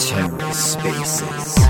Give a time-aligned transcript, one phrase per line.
[0.00, 1.60] TerraSpaces.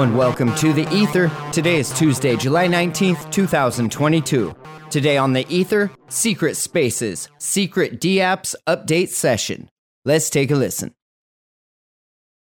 [0.00, 1.30] And welcome to the Ether.
[1.52, 4.56] Today is Tuesday, July 19th, 2022.
[4.88, 9.68] Today on the Ether, Secret Spaces, Secret DApps Update Session.
[10.06, 10.94] Let's take a listen.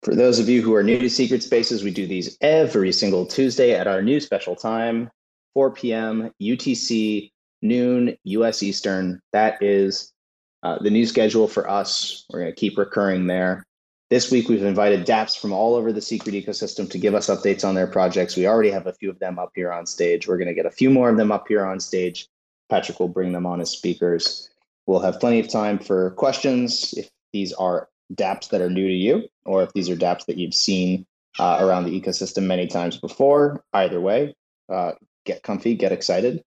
[0.05, 3.27] For those of you who are new to Secret Spaces, we do these every single
[3.27, 5.11] Tuesday at our new special time,
[5.55, 6.31] 4 p.m.
[6.41, 9.21] UTC, noon US Eastern.
[9.33, 10.12] That is
[10.62, 12.25] uh, the new schedule for us.
[12.31, 13.65] We're going to keep recurring there.
[14.13, 17.67] This week, we've invited dApps from all over the secret ecosystem to give us updates
[17.67, 18.37] on their projects.
[18.37, 20.29] We already have a few of them up here on stage.
[20.29, 22.29] We're going to get a few more of them up here on stage.
[22.69, 24.51] Patrick will bring them on as speakers.
[24.85, 28.93] We'll have plenty of time for questions if these are dApps that are new to
[28.93, 31.07] you, or if these are dApps that you've seen
[31.39, 33.65] uh, around the ecosystem many times before.
[33.73, 34.37] Either way,
[34.69, 34.93] uh,
[35.25, 36.43] get comfy, get excited.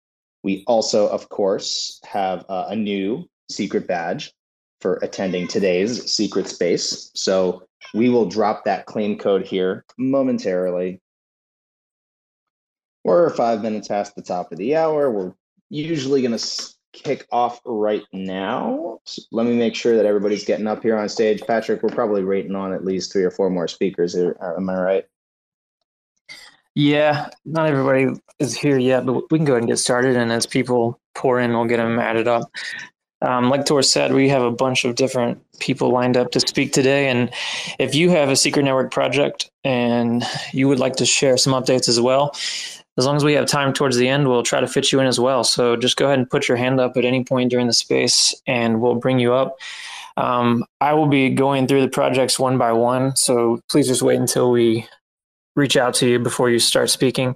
[0.43, 4.33] We also, of course, have uh, a new secret badge
[4.83, 7.09] for attending today's secret space.
[7.15, 10.99] So we will drop that claim code here momentarily.
[13.05, 15.09] We're five minutes past the top of the hour.
[15.09, 15.33] We're
[15.69, 18.99] usually going to kick off right now.
[19.05, 21.41] So let me make sure that everybody's getting up here on stage.
[21.47, 24.35] Patrick, we're probably rating on at least three or four more speakers here.
[24.41, 25.05] Uh, am I right?
[26.75, 30.17] Yeah, not everybody is here yet, but we can go ahead and get started.
[30.17, 32.51] And as people pour in, we'll get them added up.
[33.23, 36.73] Um, like Tor said, we have a bunch of different people lined up to speak
[36.73, 37.09] today.
[37.09, 37.31] And
[37.79, 41.87] if you have a secret network project and you would like to share some updates
[41.87, 42.35] as well,
[42.97, 45.07] as long as we have time towards the end, we'll try to fit you in
[45.07, 45.43] as well.
[45.43, 48.35] So just go ahead and put your hand up at any point during the space
[48.45, 49.57] and we'll bring you up.
[50.15, 53.15] Um, I will be going through the projects one by one.
[53.15, 54.87] So please just wait until we
[55.55, 57.35] reach out to you before you start speaking.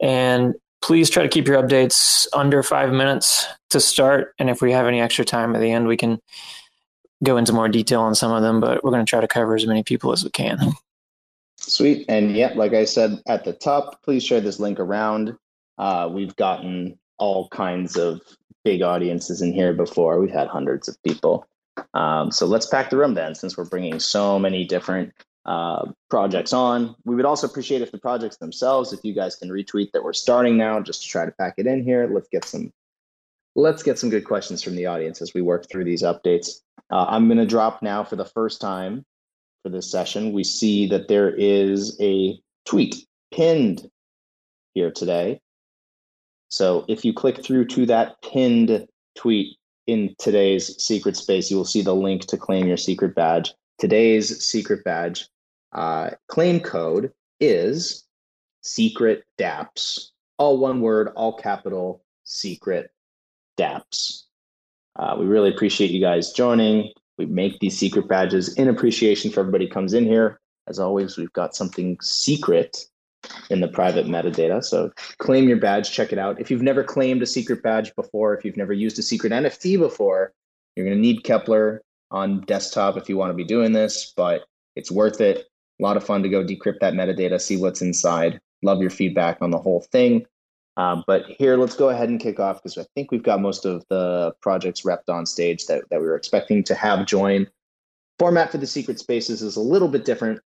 [0.00, 4.34] And please try to keep your updates under five minutes to start.
[4.38, 6.20] And if we have any extra time at the end, we can
[7.22, 9.54] go into more detail on some of them, but we're going to try to cover
[9.54, 10.58] as many people as we can.
[11.56, 12.04] Sweet.
[12.08, 15.36] And yeah, like I said at the top, please share this link around.
[15.78, 18.20] Uh, we've gotten all kinds of
[18.64, 20.20] big audiences in here before.
[20.20, 21.46] We've had hundreds of people.
[21.94, 25.12] Um, so let's pack the room then, since we're bringing so many different
[25.44, 26.94] uh, projects on.
[27.04, 30.12] We would also appreciate if the projects themselves, if you guys can retweet that we're
[30.12, 32.08] starting now, just to try to pack it in here.
[32.12, 32.72] Let's get some
[33.54, 36.60] let's get some good questions from the audience as we work through these updates.
[36.90, 39.04] Uh, I'm going to drop now for the first time
[39.62, 40.32] for this session.
[40.32, 43.90] We see that there is a tweet pinned
[44.74, 45.40] here today.
[46.48, 48.86] So if you click through to that pinned
[49.16, 53.54] tweet in today's secret space, you will see the link to claim your secret badge.
[53.78, 55.28] Today's secret badge
[55.72, 58.04] uh, claim code is
[58.62, 62.90] secret DApps, all one word, all capital, secret
[63.58, 64.24] DApps.
[64.96, 66.92] Uh, we really appreciate you guys joining.
[67.18, 70.40] We make these secret badges in appreciation for everybody comes in here.
[70.68, 72.86] As always, we've got something secret
[73.50, 74.64] in the private metadata.
[74.64, 76.40] So claim your badge, check it out.
[76.40, 79.78] If you've never claimed a secret badge before, if you've never used a secret NFT
[79.78, 80.32] before,
[80.74, 81.78] you're going to need Keplr
[82.10, 84.44] on desktop if you want to be doing this, but
[84.76, 85.46] it's worth it.
[85.80, 88.40] A lot of fun to go decrypt that metadata, see what's inside.
[88.62, 90.26] Love your feedback on the whole thing.
[90.76, 93.66] Um, but here, let's go ahead and kick off because I think we've got most
[93.66, 97.46] of the projects repped on stage that, that we were expecting to have join.
[98.18, 100.40] Format for the secret spaces is a little bit different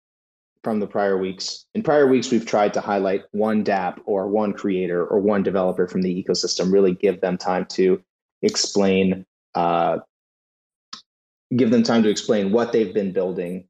[0.65, 1.67] from the prior weeks.
[1.75, 5.87] In prior weeks, we've tried to highlight one DApp or one creator or one developer
[5.87, 8.03] from the ecosystem, really give them time to
[8.43, 9.25] explain,
[9.55, 9.99] uh,
[11.55, 13.69] give them time to explain what they've been building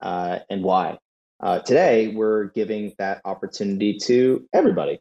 [0.00, 0.98] uh, and why.
[1.40, 5.00] Uh, today, we're giving that opportunity to everybody.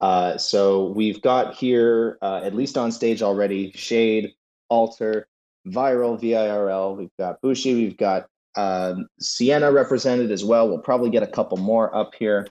[0.00, 4.34] Uh, so we've got here, uh, at least on stage already, Shade,
[4.68, 5.28] Alter,
[5.66, 6.96] Viral, VIRL.
[6.96, 7.74] We've got Bushi.
[7.74, 10.68] We've got um, Sienna represented as well.
[10.68, 12.46] We'll probably get a couple more up here.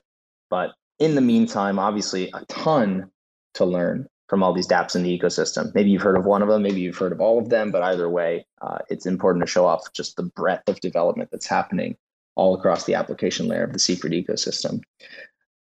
[0.50, 3.10] But in the meantime, obviously, a ton
[3.54, 5.72] to learn from all these dApps in the ecosystem.
[5.74, 7.82] Maybe you've heard of one of them, maybe you've heard of all of them, but
[7.82, 11.96] either way, uh, it's important to show off just the breadth of development that's happening
[12.36, 14.82] all across the application layer of the secret ecosystem.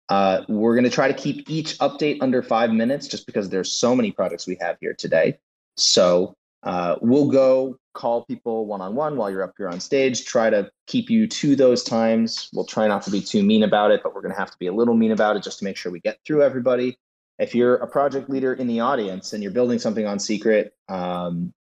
[0.10, 3.72] Uh, we're going to try to keep each update under five minutes just because there's
[3.72, 5.38] so many projects we have here today.
[5.78, 10.26] So uh, we'll go call people one on one while you're up here on stage,
[10.26, 12.50] try to keep you to those times.
[12.54, 14.58] We'll try not to be too mean about it, but we're going to have to
[14.60, 17.00] be a little mean about it just to make sure we get through everybody.
[17.40, 21.54] If you're a project leader in the audience and you're building something on secret, um,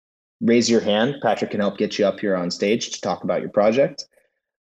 [0.42, 1.16] raise your hand.
[1.22, 4.06] Patrick can help get you up here on stage to talk about your project.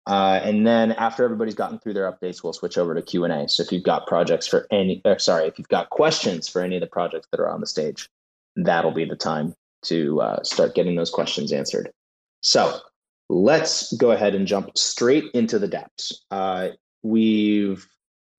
[0.07, 3.33] Uh, and then after everybody's gotten through their updates, we'll switch over to Q and
[3.33, 3.49] A.
[3.49, 6.77] So if you've got projects for any, or sorry, if you've got questions for any
[6.77, 8.07] of the projects that are on the stage,
[8.55, 11.91] that'll be the time to uh, start getting those questions answered.
[12.41, 12.79] So
[13.27, 16.13] let's go ahead and jump straight into the dApps.
[16.31, 16.69] Uh,
[17.03, 17.85] we've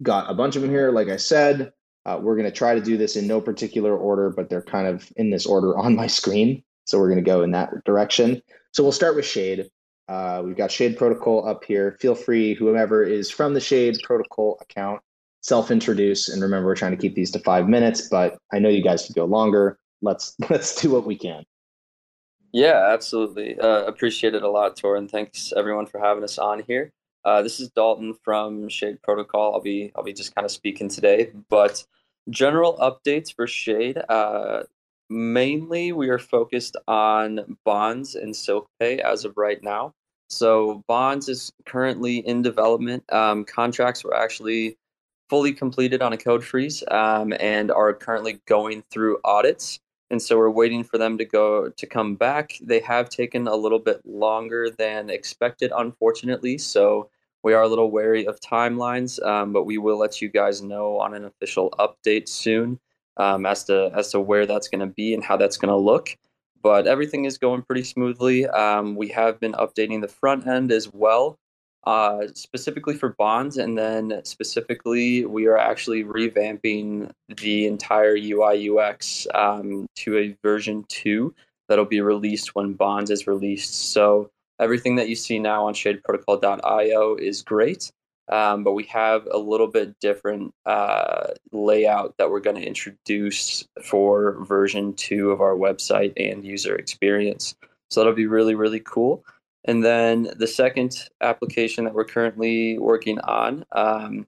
[0.02, 0.90] got a bunch of them here.
[0.90, 1.72] Like I said,
[2.06, 4.86] uh, we're going to try to do this in no particular order, but they're kind
[4.86, 6.62] of in this order on my screen.
[6.86, 8.40] So we're going to go in that direction.
[8.72, 9.68] So we'll start with Shade.
[10.08, 11.96] Uh, we've got Shade Protocol up here.
[12.00, 15.02] Feel free, whoever is from the Shade Protocol account,
[15.42, 16.28] self-introduce.
[16.28, 19.06] And remember, we're trying to keep these to five minutes, but I know you guys
[19.06, 19.78] could go longer.
[20.00, 21.44] Let's let's do what we can.
[22.52, 23.58] Yeah, absolutely.
[23.58, 26.90] Uh, appreciate it a lot, Tor, and thanks everyone for having us on here.
[27.24, 29.52] Uh, this is Dalton from Shade Protocol.
[29.52, 31.84] I'll be I'll be just kind of speaking today, but
[32.30, 34.00] general updates for Shade.
[34.08, 34.62] Uh,
[35.10, 39.94] mainly, we are focused on bonds and SilkPay as of right now.
[40.28, 43.10] So bonds is currently in development.
[43.12, 44.76] Um, contracts were actually
[45.28, 49.80] fully completed on a code freeze um, and are currently going through audits.
[50.10, 52.54] And so we're waiting for them to go to come back.
[52.62, 57.10] They have taken a little bit longer than expected unfortunately so
[57.42, 60.98] we are a little wary of timelines um, but we will let you guys know
[60.98, 62.78] on an official update soon
[63.16, 65.76] um, as to as to where that's going to be and how that's going to
[65.76, 66.16] look
[66.62, 70.92] but everything is going pretty smoothly um, we have been updating the front end as
[70.92, 71.38] well
[71.88, 73.56] uh, specifically for bonds.
[73.56, 77.10] And then specifically, we are actually revamping
[77.40, 81.34] the entire UI UX um, to a version two
[81.68, 83.92] that'll be released when bonds is released.
[83.92, 84.30] So
[84.60, 87.90] everything that you see now on shadeprotocol.io is great.
[88.30, 93.66] Um, but we have a little bit different uh, layout that we're going to introduce
[93.82, 97.54] for version two of our website and user experience.
[97.90, 99.24] So that'll be really, really cool.
[99.64, 104.26] And then the second application that we're currently working on um,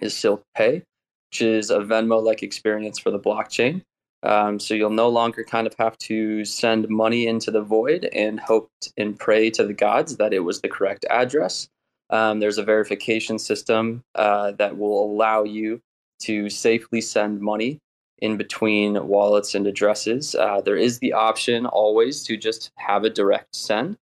[0.00, 0.82] is Silk Pay,
[1.30, 3.82] which is a Venmo like experience for the blockchain.
[4.22, 8.38] Um, so you'll no longer kind of have to send money into the void and
[8.38, 11.68] hope and pray to the gods that it was the correct address.
[12.10, 15.80] Um, there's a verification system uh, that will allow you
[16.20, 17.78] to safely send money
[18.18, 20.34] in between wallets and addresses.
[20.34, 23.96] Uh, there is the option always to just have a direct send.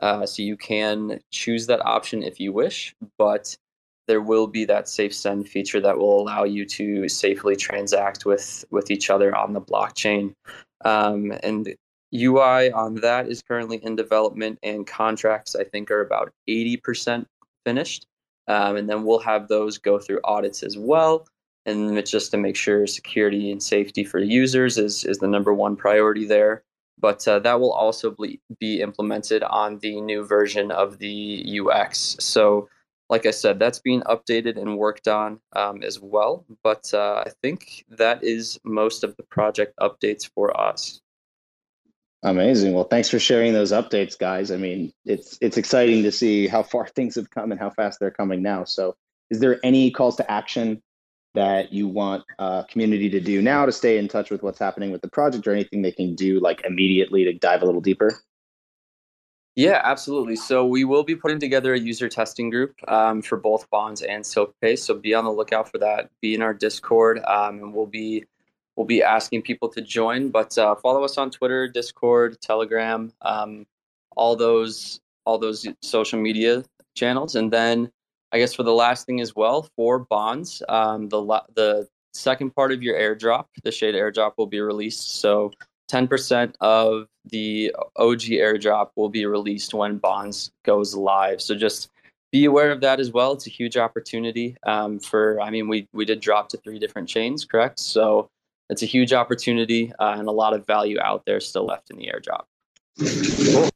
[0.00, 3.56] Uh, so you can choose that option if you wish, but
[4.08, 8.64] there will be that safe send feature that will allow you to safely transact with
[8.70, 10.34] with each other on the blockchain.
[10.84, 11.74] Um, and
[12.12, 17.28] UI on that is currently in development, and contracts I think are about eighty percent
[17.64, 18.06] finished.
[18.48, 21.26] Um, and then we'll have those go through audits as well.
[21.64, 25.54] And it's just to make sure security and safety for users is is the number
[25.54, 26.64] one priority there
[27.02, 28.16] but uh, that will also
[28.58, 32.16] be implemented on the new version of the UX.
[32.20, 32.68] So,
[33.10, 36.46] like I said, that's being updated and worked on um, as well.
[36.62, 41.01] But uh, I think that is most of the project updates for us.
[42.24, 42.72] Amazing.
[42.72, 44.52] Well, thanks for sharing those updates, guys.
[44.52, 47.98] I mean, it's it's exciting to see how far things have come and how fast
[47.98, 48.64] they're coming now.
[48.64, 48.94] So,
[49.30, 50.82] is there any calls to action
[51.34, 54.92] that you want a community to do now to stay in touch with what's happening
[54.92, 58.12] with the project or anything they can do like immediately to dive a little deeper?
[59.54, 60.36] Yeah, absolutely.
[60.36, 64.24] So we will be putting together a user testing group um, for both Bonds and
[64.24, 64.78] SilkPay.
[64.78, 66.10] So be on the lookout for that.
[66.22, 68.24] Be in our Discord, um, and we'll be
[68.76, 70.30] we'll be asking people to join.
[70.30, 73.66] But uh, follow us on Twitter, Discord, Telegram, um,
[74.16, 76.64] all those all those social media
[76.96, 77.90] channels, and then
[78.32, 81.22] I guess for the last thing as well for bonds, um, the
[81.54, 85.20] the second part of your airdrop, the shade airdrop, will be released.
[85.20, 85.52] So
[85.90, 91.40] 10% of the OG airdrop will be released when bonds goes live.
[91.42, 91.90] So just
[92.32, 93.32] be aware of that as well.
[93.32, 95.40] It's a huge opportunity um, for.
[95.40, 97.78] I mean, we we did drop to three different chains, correct?
[97.78, 98.30] So
[98.70, 101.96] it's a huge opportunity uh, and a lot of value out there still left in
[101.96, 102.44] the airdrop.
[103.52, 103.68] Cool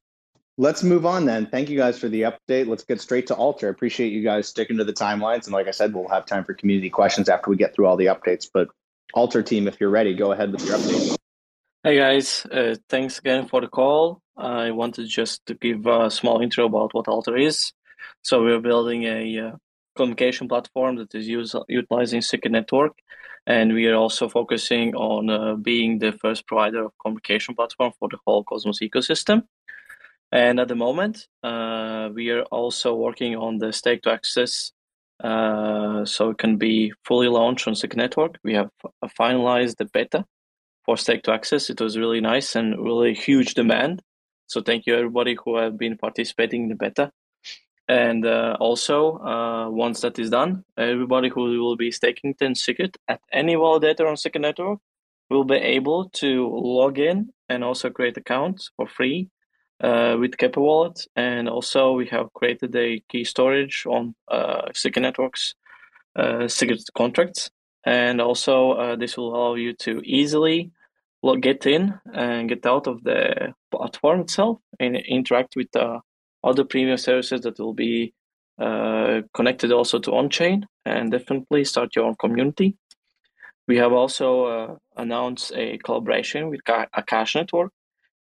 [0.58, 1.46] let's move on then.
[1.46, 2.66] Thank you guys for the update.
[2.66, 3.68] Let's get straight to Alter.
[3.68, 5.44] Appreciate you guys sticking to the timelines.
[5.44, 7.96] And like I said, we'll have time for community questions after we get through all
[7.96, 8.48] the updates.
[8.52, 8.68] But
[9.14, 11.16] Alter team, if you're ready, go ahead with your update.
[11.82, 14.20] Hey guys, uh, thanks again for the call.
[14.36, 17.72] I wanted just to give a small intro about what Alter is.
[18.22, 19.52] So we're building a uh,
[19.96, 22.92] communication platform that is use, utilizing Secret Network.
[23.46, 28.08] And we are also focusing on uh, being the first provider of communication platform for
[28.08, 29.42] the whole Cosmos ecosystem.
[30.32, 34.72] And at the moment, uh, we are also working on the stake to access
[35.22, 38.38] uh, so it can be fully launched on Secret Network.
[38.42, 38.70] We have
[39.18, 40.24] finalized the beta
[40.84, 41.70] for stake to access.
[41.70, 44.02] It was really nice and really huge demand.
[44.46, 47.12] So thank you everybody who have been participating in the beta.
[47.88, 52.96] And uh, also, uh, once that is done, everybody who will be staking ten Secret
[53.06, 54.80] at any validator on Secret Network
[55.30, 59.28] will be able to log in and also create accounts for free
[59.80, 61.06] uh, with Keplr Wallet.
[61.14, 64.62] And also, we have created a key storage on uh,
[64.96, 65.54] Networks
[66.16, 67.50] uh, Secret contracts.
[67.84, 70.72] And also, uh, this will allow you to easily
[71.40, 75.98] get in and get out of the platform itself and interact with uh,
[76.42, 78.14] other premium services that will be
[78.58, 82.76] uh, connected also to on-chain and definitely start your own community.
[83.68, 87.72] We have also uh, announced a collaboration with Akash Network.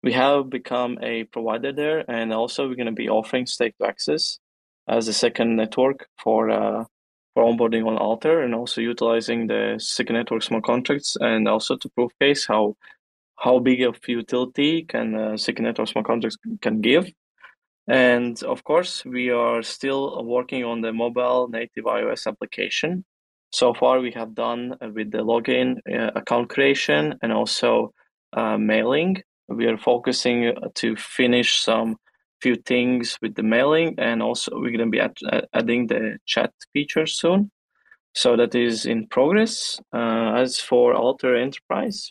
[0.02, 3.88] We have become a provider there, and also we're going to be offering stake to
[3.88, 4.40] access
[4.88, 6.86] as a second network for uh,
[7.34, 11.90] for onboarding on Alter, and also utilizing the Secret Network smart contracts, and also to
[11.90, 12.76] prove case how
[13.38, 17.12] how big of utility can uh, Secret Network smart contracts can give.
[17.88, 23.06] And of course, we are still working on the mobile native iOS application.
[23.52, 27.94] So far, we have done with the login, uh, account creation, and also
[28.34, 29.22] uh, mailing.
[29.48, 31.98] We are focusing to finish some
[32.42, 35.18] few things with the mailing, and also we're going to be add,
[35.54, 37.52] adding the chat feature soon.
[38.14, 39.80] So that is in progress.
[39.94, 42.10] Uh, as for Alter Enterprise,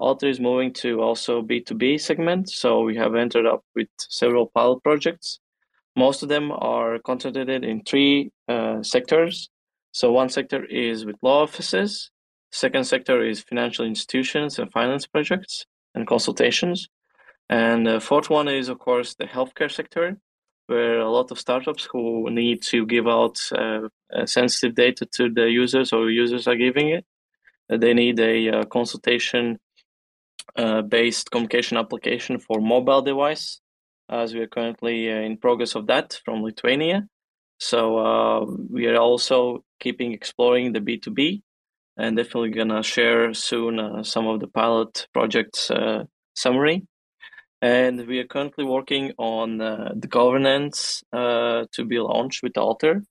[0.00, 2.48] Alter is moving to also B2B segment.
[2.48, 5.40] So we have entered up with several pilot projects.
[5.94, 9.50] Most of them are concentrated in three uh, sectors.
[9.92, 12.10] So one sector is with law offices.
[12.50, 16.88] Second sector is financial institutions and finance projects and consultations.
[17.50, 20.16] And the fourth one is, of course, the healthcare sector,
[20.66, 25.28] where a lot of startups who need to give out uh, uh sensitive data to
[25.28, 27.04] the users or users are giving it.
[27.68, 29.69] They need a uh, consultation uh,
[30.56, 33.60] based communication application for mobile device,
[34.10, 37.06] as we are currently uh, in progress of that from Lithuania.
[37.58, 41.42] So uh, we are also keeping exploring the B2B
[41.96, 46.04] and definitely gonna share soon uh, some of the pilot projects uh,
[46.34, 46.86] summary.
[47.62, 53.02] And we are currently working on uh, the governance to be launched with Alter.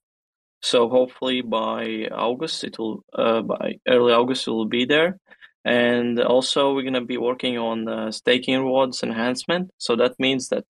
[0.60, 5.18] So hopefully by August, it will by early August it will be there
[5.64, 9.70] and also, we're going to be working on uh, staking rewards enhancement.
[9.78, 10.64] So that means that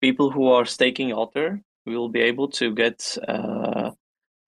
[0.00, 3.92] people who are staking Alter will be able to get uh,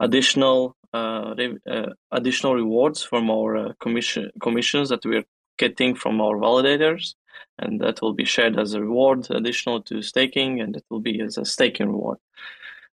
[0.00, 5.25] additional uh, re- uh, additional rewards from our uh, commission commissions that we're
[5.58, 7.14] getting from our validators,
[7.58, 11.20] and that will be shared as a reward additional to staking, and it will be
[11.20, 12.18] as a staking reward.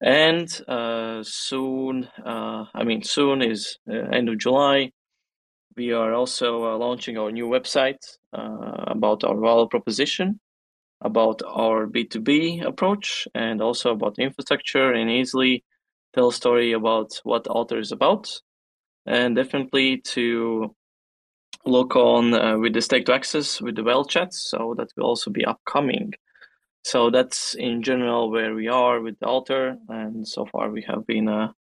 [0.02, 4.92] And uh, soon, I mean, soon is end of July
[5.80, 10.38] we are also uh, launching our new website uh, about our value proposition,
[11.00, 15.64] about our B2B approach, and also about infrastructure and easily
[16.14, 18.30] tell a story about what Alter is about.
[19.06, 20.76] And definitely to
[21.66, 25.06] look on uh, with the stake to access with the well chats, so that will
[25.06, 26.12] also be upcoming.
[26.84, 31.08] So that's in general where we are with the Alter, and so far we have
[31.08, 31.54] been uh,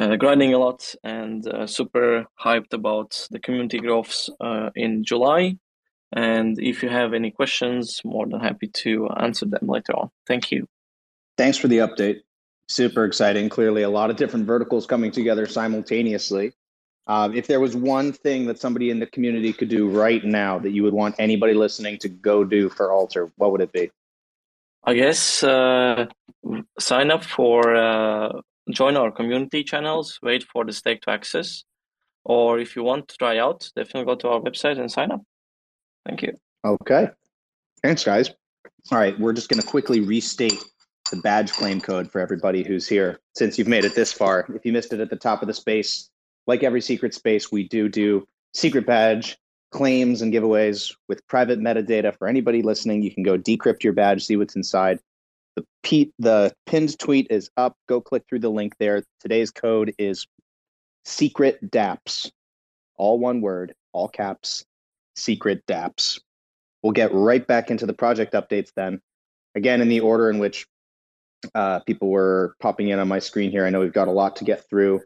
[0.00, 5.58] uh, grinding a lot and uh, super hyped about the community growths uh, in July.
[6.12, 10.10] And if you have any questions, more than happy to answer them later on.
[10.26, 10.66] Thank you.
[11.36, 12.20] Thanks for the update.
[12.68, 13.48] Super exciting.
[13.50, 16.52] Clearly, a lot of different verticals coming together simultaneously.
[17.06, 20.58] Uh, if there was one thing that somebody in the community could do right now
[20.58, 23.90] that you would want anybody listening to go do for Alter, what would it be?
[24.84, 26.06] I guess uh,
[26.78, 28.40] sign up for uh,
[28.72, 31.64] join our community channels, wait for the stake to access.
[32.24, 35.22] Or if you want to try out, definitely go to our website and sign up.
[36.06, 36.32] Thank you.
[36.64, 37.08] Okay.
[37.82, 38.30] Thanks, guys.
[38.90, 40.62] All right, we're just going to quickly restate
[41.10, 43.20] the badge claim code for everybody who's here.
[43.36, 45.54] Since you've made it this far, if you missed it at the top of the
[45.54, 46.10] space,
[46.46, 49.38] like every secret space, we do do secret badge
[49.70, 53.02] claims and giveaways with private metadata for anybody listening.
[53.02, 54.98] You can go decrypt your badge, see what's inside.
[55.56, 57.76] The, P- the pinned tweet is up.
[57.88, 59.02] Go click through the link there.
[59.20, 60.26] Today's code is
[61.04, 62.30] secret DApps.
[62.96, 64.64] All one word, all caps,
[65.16, 66.20] secret DApps.
[66.82, 69.00] We'll get right back into the project updates then.
[69.54, 70.66] Again, in the order in which
[71.54, 73.64] Uh, people were popping in on my screen here.
[73.64, 75.00] I know we've got a lot to get through.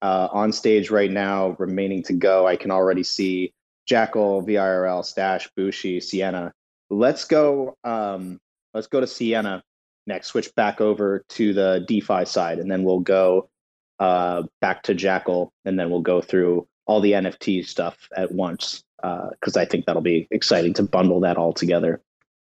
[0.00, 3.52] Uh, on stage right now, remaining to go, I can already see
[3.84, 6.54] Jackal, VIRL, Stash, Bushi, Sienna.
[6.88, 7.76] Let's go.
[7.84, 8.40] Um,
[8.72, 9.62] let's go to Sienna
[10.06, 10.28] next.
[10.28, 13.48] Switch back over to the DeFi side, and then we'll go
[13.98, 18.84] uh, back to Jackal, and then we'll go through all the NFT stuff at once
[18.98, 22.00] because uh, I think that'll be exciting to bundle that all together.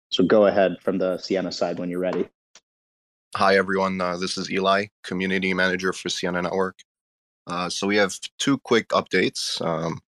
[0.09, 2.27] So go ahead from the Sienna side when you're ready.
[3.35, 3.99] Hi, everyone.
[4.01, 6.79] Uh, this is Eli, Community Manager for Sienna Network.
[7.47, 9.61] Uh, so we have two quick updates.
[9.65, 10.01] Um,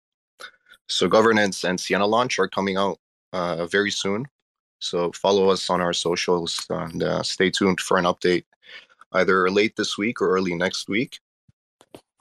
[0.89, 2.99] so governance and Sienna launch are coming out
[3.31, 4.27] uh, very soon.
[4.83, 8.43] So follow us on our socials and uh, stay tuned for an update
[9.13, 11.19] either late this week or early next week.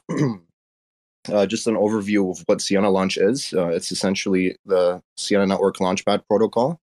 [0.11, 3.53] uh, just an overview of what Sienna Launch is.
[3.53, 6.81] Uh, it's essentially the Sienna Network Launchpad protocol.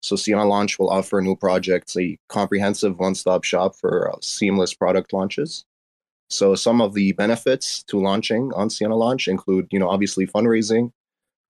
[0.00, 5.12] So Sienna Launch will offer new projects a comprehensive one-stop shop for uh, seamless product
[5.12, 5.64] launches.
[6.30, 10.92] So some of the benefits to launching on Sienna Launch include, you know, obviously fundraising,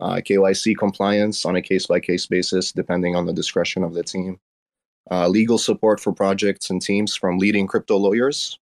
[0.00, 4.38] uh, KYC compliance on a case-by-case basis, depending on the discretion of the team,
[5.10, 8.58] uh, legal support for projects and teams from leading crypto lawyers,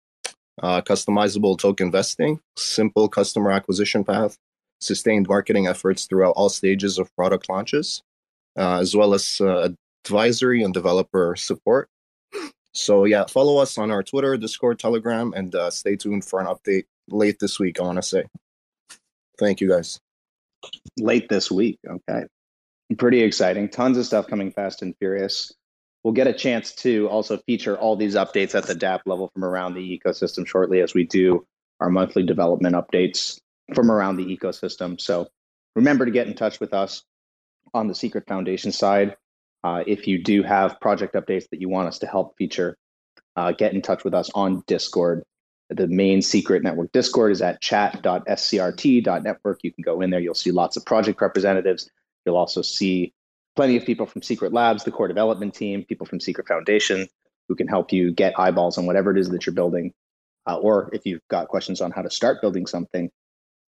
[0.61, 4.37] uh, customizable token vesting, simple customer acquisition path,
[4.81, 8.03] sustained marketing efforts throughout all stages of product launches,
[8.57, 9.69] uh, as well as uh,
[10.05, 11.89] advisory and developer support.
[12.73, 16.47] So, yeah, follow us on our Twitter, Discord, Telegram, and uh, stay tuned for an
[16.47, 18.25] update late this week, I want to say.
[19.37, 19.99] Thank you, guys.
[20.97, 21.79] Late this week.
[21.87, 22.25] Okay.
[22.97, 23.69] Pretty exciting.
[23.69, 25.51] Tons of stuff coming fast and furious
[26.03, 29.43] we'll get a chance to also feature all these updates at the DApp level from
[29.43, 31.45] around the ecosystem shortly as we do
[31.79, 33.39] our monthly development updates
[33.73, 34.99] from around the ecosystem.
[34.99, 35.27] So
[35.75, 37.03] remember to get in touch with us
[37.73, 39.15] on the Secret Foundation side.
[39.63, 42.77] Uh, if you do have project updates that you want us to help feature,
[43.35, 45.23] uh, get in touch with us on Discord.
[45.75, 49.59] The main secret network Discord is at chat.scrt.network.
[49.63, 51.89] You can go in there, you'll see lots of project representatives.
[52.25, 53.13] You'll also see
[53.55, 57.07] plenty of people from Secret Labs, the core development team, people from Secret Foundation
[57.47, 59.93] who can help you get eyeballs on whatever it is that you're building.
[60.47, 63.09] Uh, or if you've got questions on how to start building something,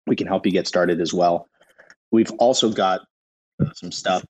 [0.06, 1.46] we can help you get started as well.
[2.10, 3.00] We've also got
[3.74, 4.24] some stuff,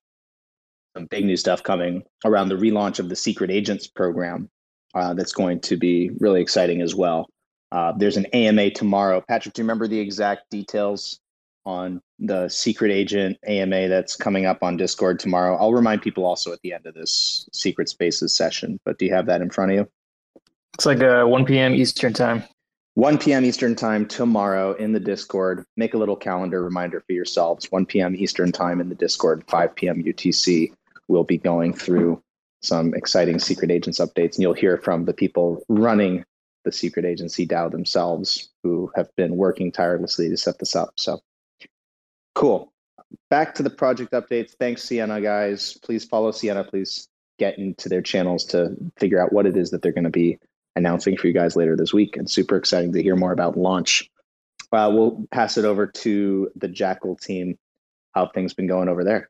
[0.95, 4.49] some big new stuff coming around the relaunch of the Secret Agents program
[4.93, 7.29] uh, that's going to be really exciting as well.
[7.71, 9.23] Uh, there's an AMA tomorrow.
[9.27, 11.19] Patrick, do you remember the exact details
[11.65, 15.55] on the secret agent AMA that's coming up on Discord tomorrow.
[15.57, 19.13] I'll remind people also at the end of this secret spaces session, but do you
[19.13, 19.89] have that in front of you?
[20.73, 21.75] It's like uh, 1 p.m.
[21.75, 22.43] Eastern time.
[22.95, 23.45] 1 p.m.
[23.45, 25.65] Eastern time tomorrow in the Discord.
[25.77, 27.71] Make a little calendar reminder for yourselves.
[27.71, 28.15] 1 p.m.
[28.15, 30.03] Eastern time in the Discord, 5 p.m.
[30.03, 30.73] UTC.
[31.07, 32.21] We'll be going through
[32.61, 36.25] some exciting secret agents updates, and you'll hear from the people running
[36.63, 40.91] the secret agency DAO themselves who have been working tirelessly to set this up.
[40.95, 41.21] So
[42.35, 42.71] Cool.
[43.29, 44.51] Back to the project updates.
[44.51, 45.77] Thanks, Sienna guys.
[45.83, 46.63] Please follow Sienna.
[46.63, 47.07] Please
[47.39, 50.37] get into their channels to figure out what it is that they're going to be
[50.75, 52.15] announcing for you guys later this week.
[52.15, 54.09] And super exciting to hear more about launch.
[54.71, 57.57] Uh, we'll pass it over to the Jackal team.
[58.13, 59.29] How things been going over there?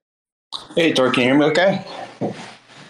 [0.75, 1.85] Hey, Tor, can you hear me okay?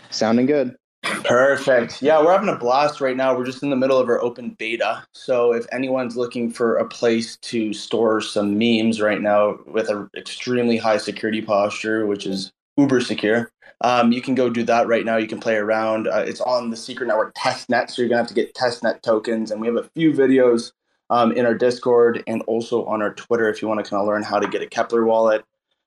[0.10, 0.75] Sounding good.
[1.23, 2.01] Perfect.
[2.01, 3.36] Yeah, we're having a blast right now.
[3.36, 5.03] We're just in the middle of our open beta.
[5.13, 10.10] So if anyone's looking for a place to store some memes right now with an
[10.15, 15.05] extremely high security posture, which is uber secure, um, you can go do that right
[15.05, 15.17] now.
[15.17, 16.07] You can play around.
[16.07, 19.51] Uh, it's on the Secret Network testnet, so you're gonna have to get testnet tokens.
[19.51, 20.71] And we have a few videos
[21.10, 24.07] um, in our Discord and also on our Twitter if you want to kind of
[24.07, 25.43] learn how to get a Keplr wallet,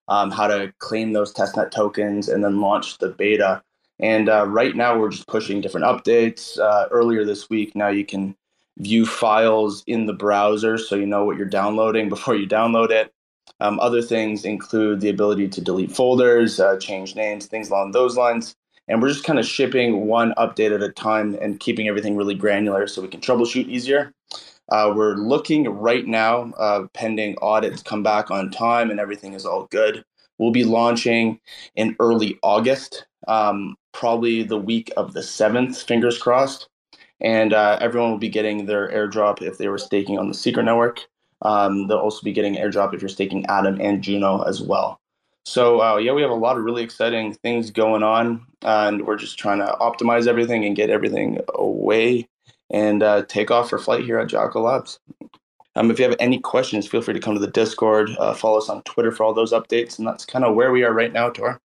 [0.09, 3.63] um, how to claim those testnet tokens, and then launch the beta.
[4.01, 6.59] And uh, right now, we're just pushing different updates.
[6.59, 8.37] Uh, earlier this week, now you can
[8.79, 13.13] view files in the browser so you know what you're downloading before you download it.
[13.61, 18.17] Um, other things include the ability to delete folders, uh, change names, things along those
[18.17, 18.57] lines.
[18.89, 22.35] And we're just kind of shipping one update at a time and keeping everything really
[22.35, 24.13] granular so we can troubleshoot easier.
[24.71, 29.47] Uh, we're looking right now, uh, pending audits come back on time and everything is
[29.47, 30.05] all good.
[30.39, 31.39] We'll be launching
[31.77, 36.69] in early August um, probably the week of the 7th, fingers crossed.
[37.21, 40.65] And uh, everyone will be getting their airdrop if they were staking on the Secret
[40.65, 41.01] Network.
[41.43, 45.01] Um, they'll also be getting airdrop if you're staking Atom and Juno as well.
[45.47, 49.17] So uh, yeah, we have a lot of really exciting things going on, and we're
[49.17, 52.29] just trying to optimize everything and get everything away
[52.71, 54.99] and uh, take off for flight here at Jackal Labs.
[55.77, 58.59] Um, if you have any questions, feel free to come to the Discord, uh, follow
[58.59, 61.13] us on Twitter for all those updates, and that's kind of where we are right
[61.13, 61.61] now, Tor.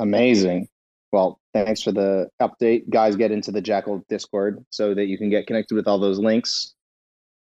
[0.00, 0.66] Amazing.
[1.12, 2.88] Well, thanks for the update.
[2.88, 6.18] Guys, get into the Jackal Discord so that you can get connected with all those
[6.18, 6.74] links.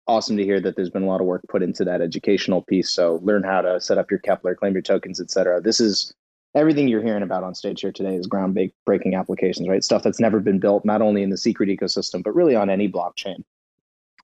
[0.07, 2.89] Awesome to hear that there's been a lot of work put into that educational piece.
[2.89, 5.61] So learn how to set up your Keplr, claim your tokens, etc.
[5.61, 6.15] This is
[6.55, 9.85] everything you're hearing about on stage here today is groundbreaking applications, right?
[9.85, 12.89] Stuff that's never been built, not only in the secret ecosystem, but really on any
[12.89, 13.43] blockchain.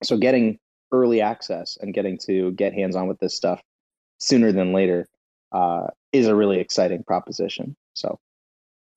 [0.01, 0.57] So getting
[0.91, 3.61] early access and getting to get hands on with this stuff
[4.17, 5.07] sooner than later
[5.51, 7.75] uh, is a really exciting proposition.
[7.93, 8.19] So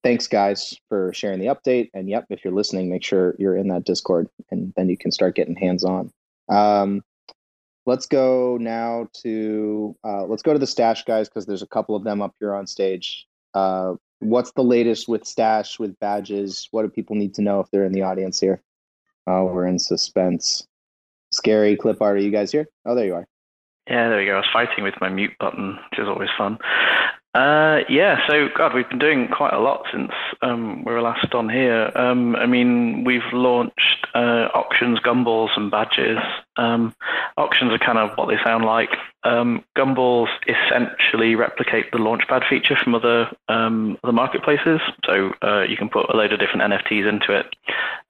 [0.02, 1.90] thanks guys for sharing the update.
[1.94, 5.12] And yep, if you're listening, make sure you're in that Discord and then you can
[5.12, 6.10] start getting hands on.
[6.48, 7.02] Um,
[7.86, 11.96] let's go now to uh, let's go to the stash guys because there's a couple
[11.96, 13.26] of them up here on stage.
[13.54, 16.68] Uh, what's the latest with stash with badges?
[16.70, 18.62] What do people need to know if they're in the audience here?
[19.26, 20.66] Oh, we're in suspense.
[21.32, 22.14] Scary Clipart.
[22.14, 22.66] Are you guys here?
[22.86, 23.26] Oh, there you are.
[23.88, 24.34] Yeah, there we go.
[24.34, 26.58] I was fighting with my mute button, which is always fun.
[27.34, 30.10] Uh, yeah, so God, we've been doing quite a lot since
[30.42, 31.90] um, we were last on here.
[31.94, 36.18] Um, I mean, we've launched uh, auctions, gumballs, and badges.
[36.58, 36.94] Um,
[37.36, 38.90] auctions are kind of what they sound like.
[39.24, 44.80] Um, gumballs essentially replicate the launchpad feature from other um, other marketplaces.
[45.06, 47.46] So uh, you can put a load of different NFTs into it,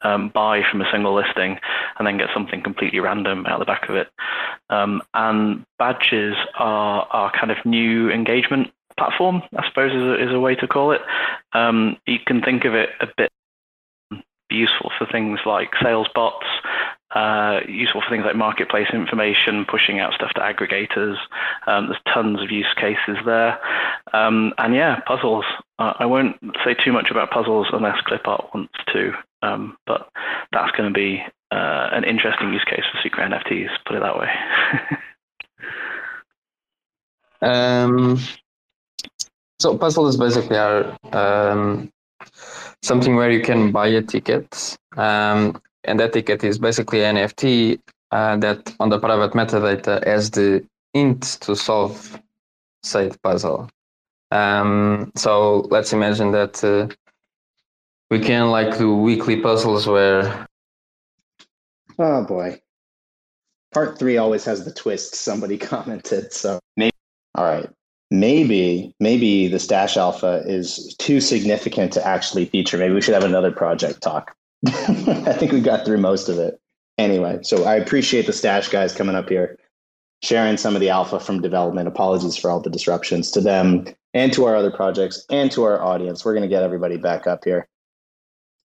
[0.02, 1.58] um, buy from a single listing,
[1.98, 4.08] and then get something completely random out the back of it.
[4.70, 10.40] and badges are are kind of new engagement platform, I suppose is a, is a
[10.40, 11.00] way to call it.
[11.52, 13.30] Um, you can think of it a bit
[14.50, 16.46] useful for things like sales bots,
[17.18, 21.16] uh, useful for things like marketplace information, pushing out stuff to aggregators.
[21.66, 23.58] Um, there's tons of use cases there.
[24.12, 25.44] Um, and yeah, puzzles.
[25.80, 30.08] Uh, I won't say too much about puzzles unless Clipart wants to, um, but
[30.52, 34.18] that's going to be uh, an interesting use case for secret NFTs, put it that
[34.18, 34.30] way.
[37.50, 38.20] um,
[39.58, 41.90] so puzzles basically are um,
[42.82, 47.80] something where you can buy a ticket, um, and that ticket is basically an NFT
[48.10, 52.20] uh, that on the private metadata has the int to solve
[52.82, 53.68] said puzzle.
[54.30, 56.94] Um, so let's imagine that uh,
[58.10, 60.46] we can like do weekly puzzles where.
[61.98, 62.60] Oh boy.
[63.72, 66.32] Part three always has the twist, somebody commented.
[66.32, 66.92] So maybe.
[67.34, 67.68] All right
[68.10, 73.24] maybe maybe the stash alpha is too significant to actually feature maybe we should have
[73.24, 74.34] another project talk
[74.66, 76.60] i think we got through most of it
[76.98, 79.58] anyway so i appreciate the stash guys coming up here
[80.22, 84.32] sharing some of the alpha from development apologies for all the disruptions to them and
[84.32, 87.44] to our other projects and to our audience we're going to get everybody back up
[87.44, 87.68] here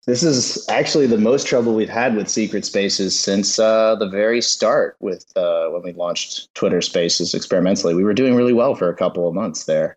[0.07, 4.41] this is actually the most trouble we've had with secret spaces since uh, the very
[4.41, 7.95] start with uh, when we launched Twitter Spaces experimentally.
[7.95, 9.97] We were doing really well for a couple of months there.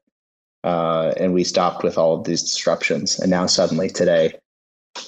[0.64, 3.20] Uh, and we stopped with all of these disruptions.
[3.20, 4.36] And now suddenly today,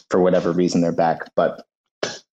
[0.10, 1.21] for whatever reason, they're back.
[1.36, 1.65] But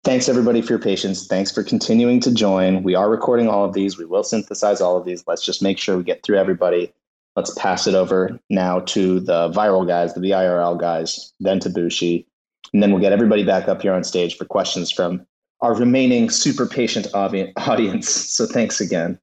[0.03, 1.27] thanks everybody for your patience.
[1.27, 2.83] Thanks for continuing to join.
[2.83, 3.97] We are recording all of these.
[3.97, 5.23] We will synthesize all of these.
[5.27, 6.93] Let's just make sure we get through everybody.
[7.35, 12.25] Let's pass it over now to the viral guys, the VIRL guys, then to Bushi
[12.73, 15.25] and then we'll get everybody back up here on stage for questions from
[15.61, 18.09] our remaining super patient audience.
[18.09, 19.19] So thanks again.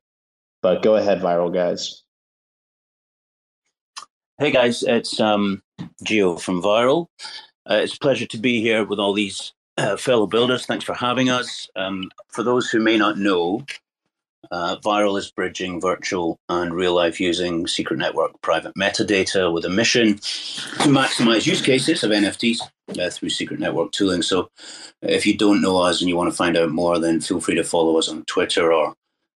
[0.63, 2.03] But go ahead, viral guys.
[4.39, 5.63] Hey guys, it's um,
[6.03, 7.09] Geo from Viral.
[7.69, 10.67] Uh, it's a pleasure to be here with all these uh, fellow builders.
[10.67, 11.69] Thanks for having us.
[11.77, 13.65] Um, for those who may not know,
[14.51, 19.71] uh, Viral is bridging virtual and real life using secret network private metadata with a
[19.71, 22.61] mission to maximize use cases of NFTs
[22.99, 24.23] uh, through secret network tooling.
[24.23, 24.51] So
[25.01, 27.55] if you don't know us and you want to find out more, then feel free
[27.55, 28.95] to follow us on Twitter or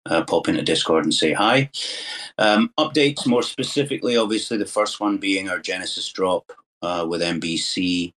[0.08, 1.70] uh, pop into Discord and say hi.
[2.38, 8.14] Um, updates more specifically, obviously, the first one being our Genesis drop uh, with MBC,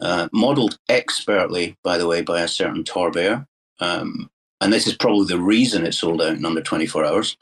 [0.00, 3.46] uh, modeled expertly, by the way, by a certain Tor Bair.
[3.80, 4.30] Um,
[4.60, 7.36] and this is probably the reason it sold out in under 24 hours.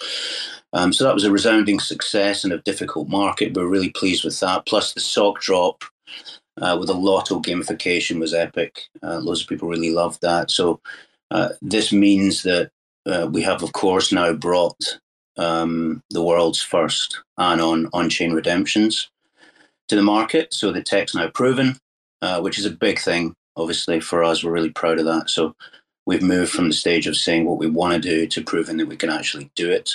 [0.73, 3.55] Um, so that was a resounding success in a difficult market.
[3.55, 4.67] We're really pleased with that.
[4.67, 5.85] Plus, the sock drop
[6.61, 8.83] uh, with a lotto gamification was epic.
[9.03, 10.51] Uh, loads of people really loved that.
[10.51, 10.81] So
[11.31, 12.71] uh, this means that
[13.07, 14.99] uh, we have, of course, now brought
[15.39, 19.11] um, the world's first anon on-chain redemptions
[19.89, 20.53] to the market.
[20.53, 21.79] So the tech's now proven,
[22.27, 24.43] uh, which is a big thing, obviously, for us.
[24.43, 25.31] We're really proud of that.
[25.31, 25.55] So
[26.07, 28.89] we've moved from the stage of saying what we want to do to proving that
[28.89, 29.93] we can actually do it.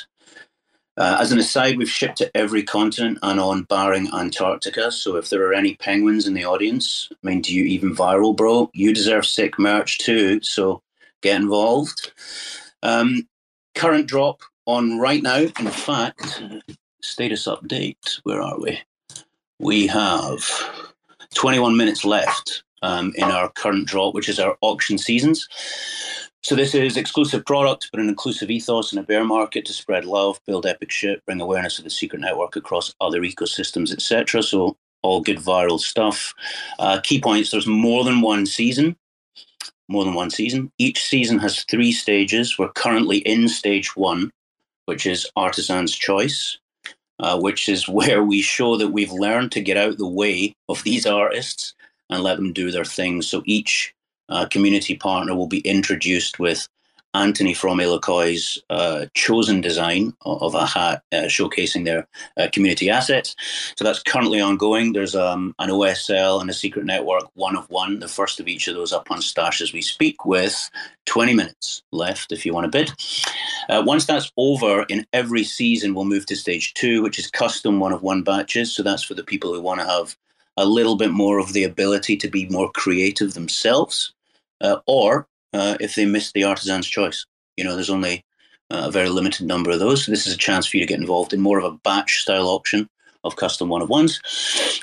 [0.95, 4.93] Uh, as an aside, we've shipped to every continent and on barring Antarctica.
[4.93, 8.33] So if there are any penguins in the audience, I mean, do you even viral,
[8.33, 8.69] bro?
[8.73, 10.41] You deserve sick merch too.
[10.41, 10.81] So
[11.21, 12.13] get involved.
[12.81, 13.27] Um,
[13.75, 15.39] current drop on right now.
[15.39, 16.43] In fact,
[17.01, 18.21] status update.
[18.23, 18.79] Where are we?
[19.59, 20.43] We have
[21.35, 25.47] 21 minutes left um, in our current drop, which is our auction seasons.
[26.43, 30.05] So this is exclusive product, but an inclusive ethos in a bear market to spread
[30.05, 34.41] love, build epic shit, bring awareness of the secret network across other ecosystems, etc.
[34.41, 36.33] So all good viral stuff.
[36.79, 38.95] Uh, key points: there's more than one season.
[39.87, 40.71] More than one season.
[40.79, 42.57] Each season has three stages.
[42.57, 44.31] We're currently in stage one,
[44.85, 46.57] which is Artisan's Choice,
[47.21, 50.83] uh, which is where we show that we've learned to get out the way of
[50.83, 51.73] these artists
[52.09, 53.21] and let them do their thing.
[53.21, 53.93] So each
[54.27, 56.67] uh, community partner will be introduced with
[57.13, 63.35] Anthony from Iroquois' uh, chosen design of a hat uh, showcasing their uh, community assets.
[63.75, 64.93] So that's currently ongoing.
[64.93, 68.67] There's um, an OSL and a secret network, one of one, the first of each
[68.67, 70.69] of those up on Stash as we speak, with
[71.05, 72.91] 20 minutes left if you want to bid.
[73.69, 77.79] Uh, once that's over, in every season, we'll move to stage two, which is custom
[77.79, 78.73] one of one batches.
[78.73, 80.15] So that's for the people who want to have
[80.57, 84.13] a little bit more of the ability to be more creative themselves
[84.61, 87.25] uh, or uh, if they miss the artisan's choice.
[87.57, 88.23] You know, there's only
[88.69, 90.05] uh, a very limited number of those.
[90.05, 92.21] So this is a chance for you to get involved in more of a batch
[92.21, 92.89] style auction
[93.23, 94.19] of custom one of ones.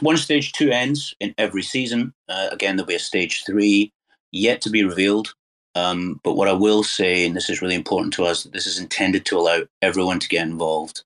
[0.01, 2.13] One stage two ends in every season.
[2.29, 3.93] Uh, again, there'll be a stage three
[4.31, 5.35] yet to be revealed.
[5.75, 8.67] Um, but what I will say, and this is really important to us, that this
[8.67, 11.03] is intended to allow everyone to get involved.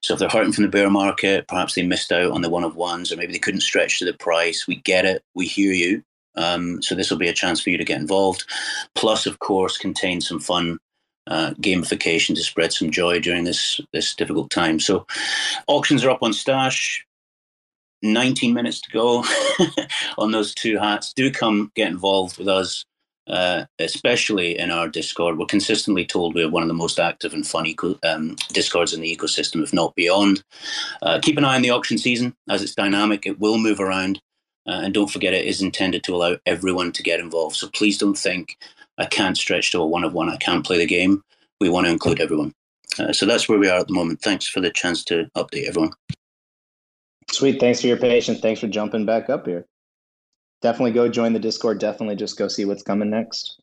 [0.00, 2.64] So if they're hurting from the bear market, perhaps they missed out on the one
[2.64, 4.66] of ones, or maybe they couldn't stretch to the price.
[4.66, 5.22] We get it.
[5.34, 6.02] We hear you.
[6.36, 8.44] Um, so this will be a chance for you to get involved.
[8.94, 10.78] Plus, of course, contain some fun
[11.26, 14.80] uh, gamification to spread some joy during this this difficult time.
[14.80, 15.06] So
[15.66, 17.04] auctions are up on Stash.
[18.02, 19.24] 19 minutes to go
[20.18, 21.12] on those two hats.
[21.12, 22.84] Do come get involved with us,
[23.26, 25.38] uh, especially in our Discord.
[25.38, 29.02] We're consistently told we're one of the most active and fun eco- um, Discords in
[29.02, 30.42] the ecosystem, if not beyond.
[31.02, 33.26] Uh, keep an eye on the auction season as it's dynamic.
[33.26, 34.20] It will move around.
[34.66, 37.56] Uh, and don't forget, it is intended to allow everyone to get involved.
[37.56, 38.58] So please don't think
[38.98, 40.28] I can't stretch to a one of one.
[40.28, 41.22] I can't play the game.
[41.60, 42.54] We want to include everyone.
[42.98, 44.20] Uh, so that's where we are at the moment.
[44.20, 45.92] Thanks for the chance to update everyone.
[47.30, 47.60] Sweet.
[47.60, 48.40] Thanks for your patience.
[48.40, 49.66] Thanks for jumping back up here.
[50.62, 51.78] Definitely go join the Discord.
[51.78, 53.60] Definitely just go see what's coming next.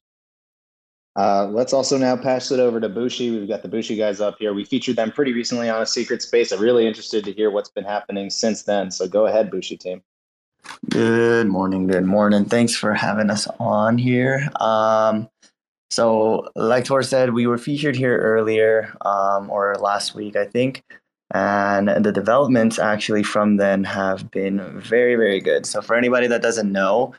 [1.16, 3.32] Uh, let's also now pass it over to Bushi.
[3.32, 4.54] We've got the Bushi guys up here.
[4.54, 6.52] We featured them pretty recently on a secret space.
[6.52, 8.92] I'm really interested to hear what's been happening since then.
[8.92, 10.02] So go ahead, Bushi team.
[10.90, 11.88] Good morning.
[11.88, 12.46] Good morning.
[12.46, 14.48] Thanks for having us on here.
[14.60, 15.30] Um,
[15.90, 20.84] so, like Tor said, we were featured here earlier um, or last week, I think.
[21.32, 25.66] And the developments actually from then have been very, very good.
[25.66, 27.16] So, for anybody that doesn't know,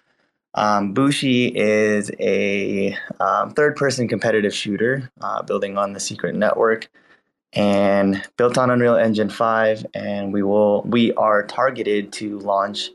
[0.55, 6.89] um, Bushi is a um, third person competitive shooter uh, building on the Secret Network
[7.53, 9.87] and built on Unreal Engine 5.
[9.95, 12.91] And we will, we are targeted to launch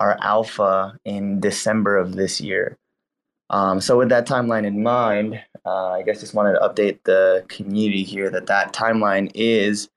[0.00, 2.78] our alpha in December of this year.
[3.50, 7.44] Um, so with that timeline in mind, uh, I guess just wanted to update the
[7.48, 9.88] community here that that timeline is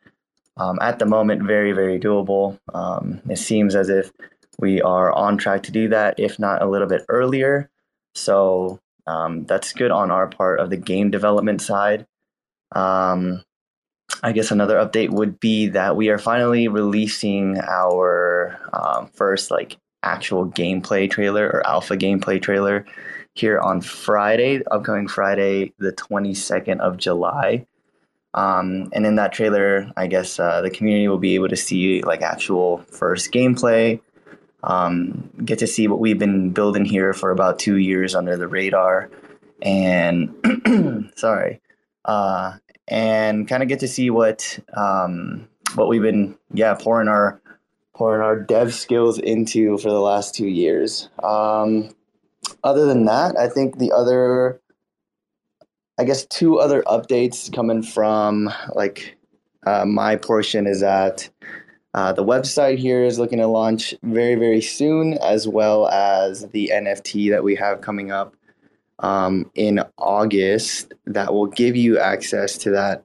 [0.57, 2.59] um, at the moment very very doable.
[2.73, 4.11] Um, it seems as if
[4.59, 7.69] we are on track to do that, if not a little bit earlier.
[8.15, 12.07] So um, that's good on our part of the game development side.
[12.73, 13.43] Um,
[14.23, 19.77] I guess another update would be that we are finally releasing our um, first like
[20.03, 22.85] actual gameplay trailer or alpha gameplay trailer
[23.33, 27.65] here on Friday, upcoming Friday, the 22nd of July.
[28.33, 32.03] Um, and in that trailer, I guess uh, the community will be able to see
[32.03, 33.99] like actual first gameplay,
[34.63, 38.47] um, get to see what we've been building here for about two years under the
[38.47, 39.09] radar,
[39.61, 41.61] and sorry,
[42.05, 42.53] uh,
[42.87, 47.41] and kind of get to see what um, what we've been yeah pouring our
[47.97, 51.09] pouring our dev skills into for the last two years.
[51.23, 51.89] Um,
[52.63, 54.61] other than that, I think the other,
[55.97, 59.17] I guess, two other updates coming from like
[59.65, 61.27] uh, my portion is that
[61.95, 66.69] uh, the website here is looking to launch very, very soon, as well as the
[66.71, 68.35] NFT that we have coming up
[68.99, 73.03] um, in August that will give you access to that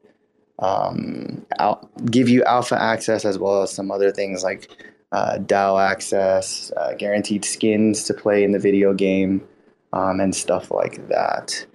[0.63, 4.71] um, I'll give you alpha access as well as some other things like
[5.11, 9.47] uh, DAO access, uh, guaranteed skins to play in the video game,
[9.93, 11.67] um, and stuff like that.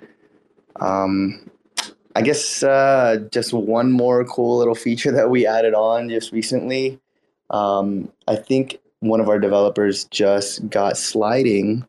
[0.80, 1.52] Um,
[2.16, 7.00] I guess uh, just one more cool little feature that we added on just recently.
[7.50, 11.86] Um, I think one of our developers just got sliding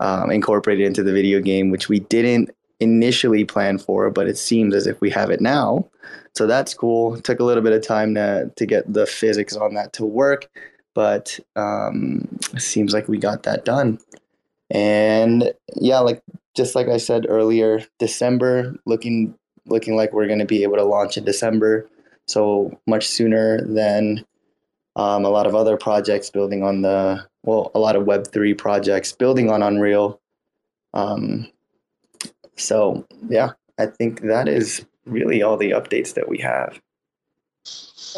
[0.00, 4.74] um, incorporated into the video game, which we didn't initially planned for, but it seems
[4.74, 5.88] as if we have it now.
[6.34, 7.20] So that's cool.
[7.20, 10.48] Took a little bit of time to to get the physics on that to work,
[10.94, 12.26] but um,
[12.58, 13.98] seems like we got that done.
[14.70, 16.22] And yeah, like
[16.56, 19.34] just like I said earlier, December looking
[19.66, 21.88] looking like we're going to be able to launch in December,
[22.26, 24.24] so much sooner than
[24.96, 28.54] um, a lot of other projects building on the well, a lot of Web three
[28.54, 30.20] projects building on Unreal.
[30.94, 31.48] Um,
[32.60, 36.80] so yeah, I think that is really all the updates that we have.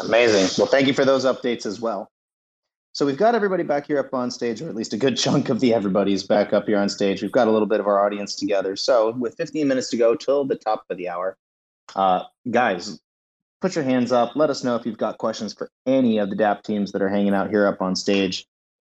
[0.03, 0.49] Amazing.
[0.57, 2.09] Well, thank you for those updates as well.
[2.93, 5.49] So we've got everybody back here up on stage, or at least a good chunk
[5.49, 7.21] of the everybody's back up here on stage.
[7.21, 8.75] We've got a little bit of our audience together.
[8.75, 11.35] So with 15 minutes to go till the top of the hour,
[11.95, 12.99] uh, guys,
[13.61, 14.35] put your hands up.
[14.35, 17.09] Let us know if you've got questions for any of the DApp teams that are
[17.09, 18.45] hanging out here up on stage,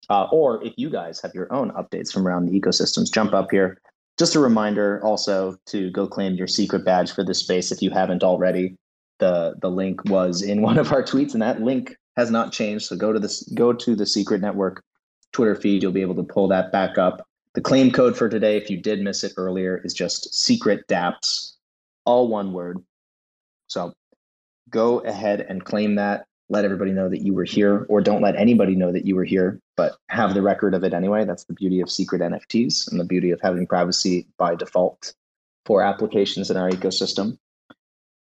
[0.10, 3.12] uh, or if you guys have your own updates from around the ecosystems.
[3.12, 3.82] Jump up here.
[4.18, 7.92] Just a reminder also to go claim your secret badge for this space if you
[7.92, 8.76] haven't already.
[9.20, 12.86] The the link was in one of our tweets, and that link has not changed.
[12.86, 14.84] So go to this go to the Secret Network
[15.32, 15.84] Twitter feed.
[15.84, 17.26] You'll be able to pull that back up.
[17.58, 21.54] The claim code for today, if you did miss it earlier, is just secret DApps,
[22.06, 22.78] all one word.
[23.66, 23.94] So
[24.70, 26.27] go ahead and claim that.
[26.50, 29.26] Let everybody know that you were here, or don't let anybody know that you were
[29.26, 31.26] here, but have the record of it anyway.
[31.26, 35.14] That's the beauty of secret NFTs and the beauty of having privacy by default
[35.66, 37.38] for applications in our ecosystem.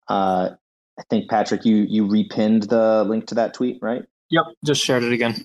[0.08, 0.50] Uh,
[0.98, 4.04] I think Patrick, you you repinned the link to that tweet, right?
[4.30, 5.44] Yep, just shared it again.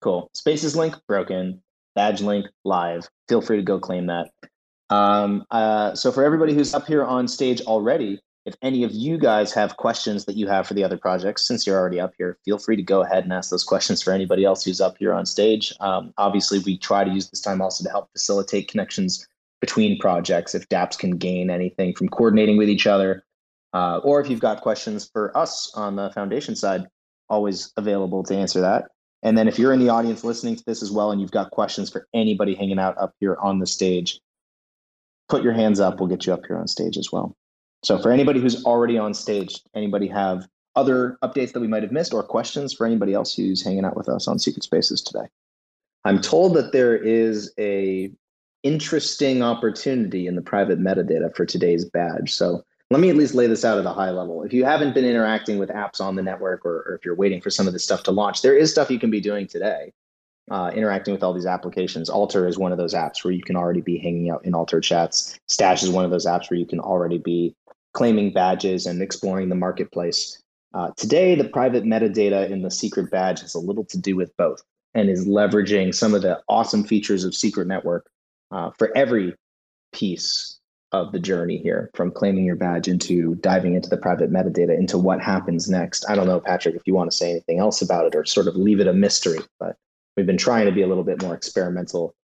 [0.00, 0.30] Cool.
[0.34, 1.62] Spaces link broken.
[1.94, 3.08] Badge link live.
[3.28, 4.30] Feel free to go claim that.
[4.90, 9.18] Um, uh, so for everybody who's up here on stage already, if any of you
[9.18, 12.38] guys have questions that you have for the other projects, since you're already up here,
[12.44, 15.12] feel free to go ahead and ask those questions for anybody else who's up here
[15.12, 15.74] on stage.
[15.80, 19.26] Um, obviously, we try to use this time also to help facilitate connections
[19.60, 20.54] between projects.
[20.54, 23.24] If DApps can gain anything from coordinating with each other,
[23.74, 26.86] uh, or if you've got questions for us on the foundation side,
[27.28, 28.84] always available to answer that.
[29.24, 31.50] And then if you're in the audience listening to this as well and you've got
[31.50, 34.20] questions for anybody hanging out up here on the stage,
[35.28, 35.98] put your hands up.
[35.98, 37.34] We'll get you up here on stage as well.
[37.86, 41.92] So for anybody who's already on stage, anybody have other updates that we might have
[41.92, 45.26] missed or questions for anybody else who's hanging out with us on Secret Spaces today?
[46.04, 48.10] I'm told that there is a
[48.64, 52.34] interesting opportunity in the private metadata for today's badge.
[52.34, 54.42] So let me at least lay this out at a high level.
[54.42, 57.40] If you haven't been interacting with apps on the network, or, or if you're waiting
[57.40, 59.92] for some of this stuff to launch, there is stuff you can be doing today,
[60.50, 62.10] uh, interacting with all these applications.
[62.10, 64.80] Alter is one of those apps where you can already be hanging out in Alter
[64.80, 65.38] chats.
[65.46, 67.54] Stash is one of those apps where you can already be
[67.96, 70.42] claiming badges and exploring the marketplace.
[70.74, 74.36] Uh, today, the private metadata in the secret badge has a little to do with
[74.36, 74.62] both
[74.94, 78.06] and is leveraging some of the awesome features of Secret Network
[78.50, 79.34] uh, for every
[79.92, 80.58] piece
[80.92, 84.98] of the journey here from claiming your badge into diving into the private metadata into
[84.98, 86.04] what happens next.
[86.06, 88.46] I don't know, Patrick, if you want to say anything else about it or sort
[88.46, 89.76] of leave it a mystery, but
[90.18, 92.14] we've been trying to be a little bit more experimental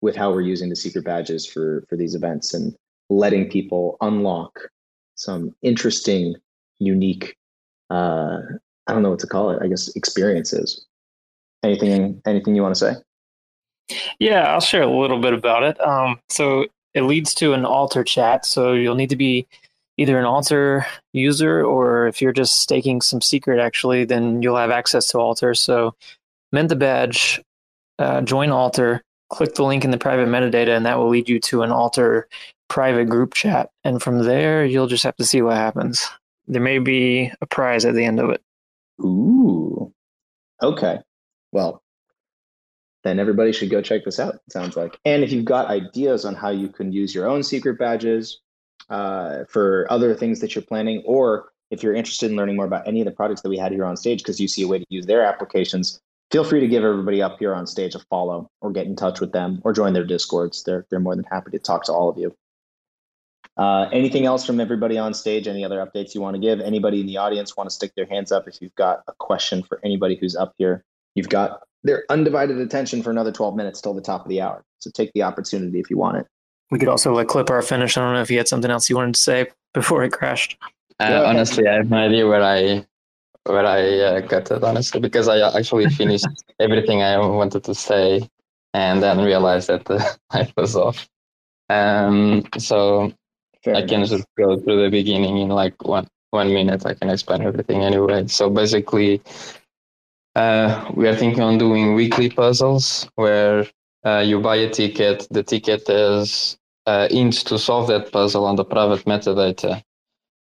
[0.00, 2.74] with how we're using the secret badges for for these events and
[3.10, 4.70] letting people unlock
[5.20, 6.34] some interesting,
[6.78, 7.36] unique
[7.90, 8.38] uh,
[8.86, 10.86] I don't know what to call it, I guess experiences.
[11.62, 13.96] Anything anything you want to say?
[14.18, 15.80] Yeah, I'll share a little bit about it.
[15.80, 18.46] Um, so it leads to an alter chat.
[18.46, 19.46] So you'll need to be
[19.98, 24.70] either an alter user or if you're just staking some secret, actually, then you'll have
[24.70, 25.54] access to alter.
[25.54, 25.94] So
[26.52, 27.40] mint the badge,
[27.98, 31.38] uh, join alter, click the link in the private metadata, and that will lead you
[31.40, 32.26] to an alter
[32.70, 33.70] private group chat.
[33.84, 36.08] And from there, you'll just have to see what happens.
[36.46, 38.42] There may be a prize at the end of it.
[39.02, 39.92] Ooh.
[40.62, 41.00] Okay.
[41.52, 41.82] Well,
[43.02, 44.36] then everybody should go check this out.
[44.36, 44.98] It sounds like.
[45.04, 48.40] And if you've got ideas on how you can use your own secret badges
[48.88, 52.86] uh, for other things that you're planning, or if you're interested in learning more about
[52.86, 54.78] any of the products that we had here on stage because you see a way
[54.78, 58.48] to use their applications, feel free to give everybody up here on stage a follow
[58.60, 60.62] or get in touch with them or join their discords.
[60.64, 62.34] They're they're more than happy to talk to all of you.
[63.60, 65.46] Uh, anything else from everybody on stage?
[65.46, 66.60] Any other updates you want to give?
[66.60, 69.62] Anybody in the audience want to stick their hands up if you've got a question
[69.62, 70.82] for anybody who's up here?
[71.14, 74.64] You've got their undivided attention for another 12 minutes till the top of the hour.
[74.78, 76.26] So take the opportunity if you want it.
[76.70, 77.98] We could also like Clipart finish.
[77.98, 80.56] I don't know if you had something else you wanted to say before it crashed.
[80.98, 82.86] Uh, honestly, I have no idea where I
[83.44, 84.64] where I uh, got it.
[84.64, 86.26] Honestly, because I actually finished
[86.58, 88.26] everything I wanted to say,
[88.72, 91.08] and then realized that the light was off.
[91.68, 93.12] Um, so
[93.66, 96.86] I can just go through the beginning in like one one minute.
[96.86, 98.26] I can explain everything anyway.
[98.28, 99.22] So basically,
[100.34, 103.66] uh, we are thinking on doing weekly puzzles where
[104.04, 105.26] uh, you buy a ticket.
[105.30, 109.82] The ticket is uh, int to solve that puzzle on the private metadata.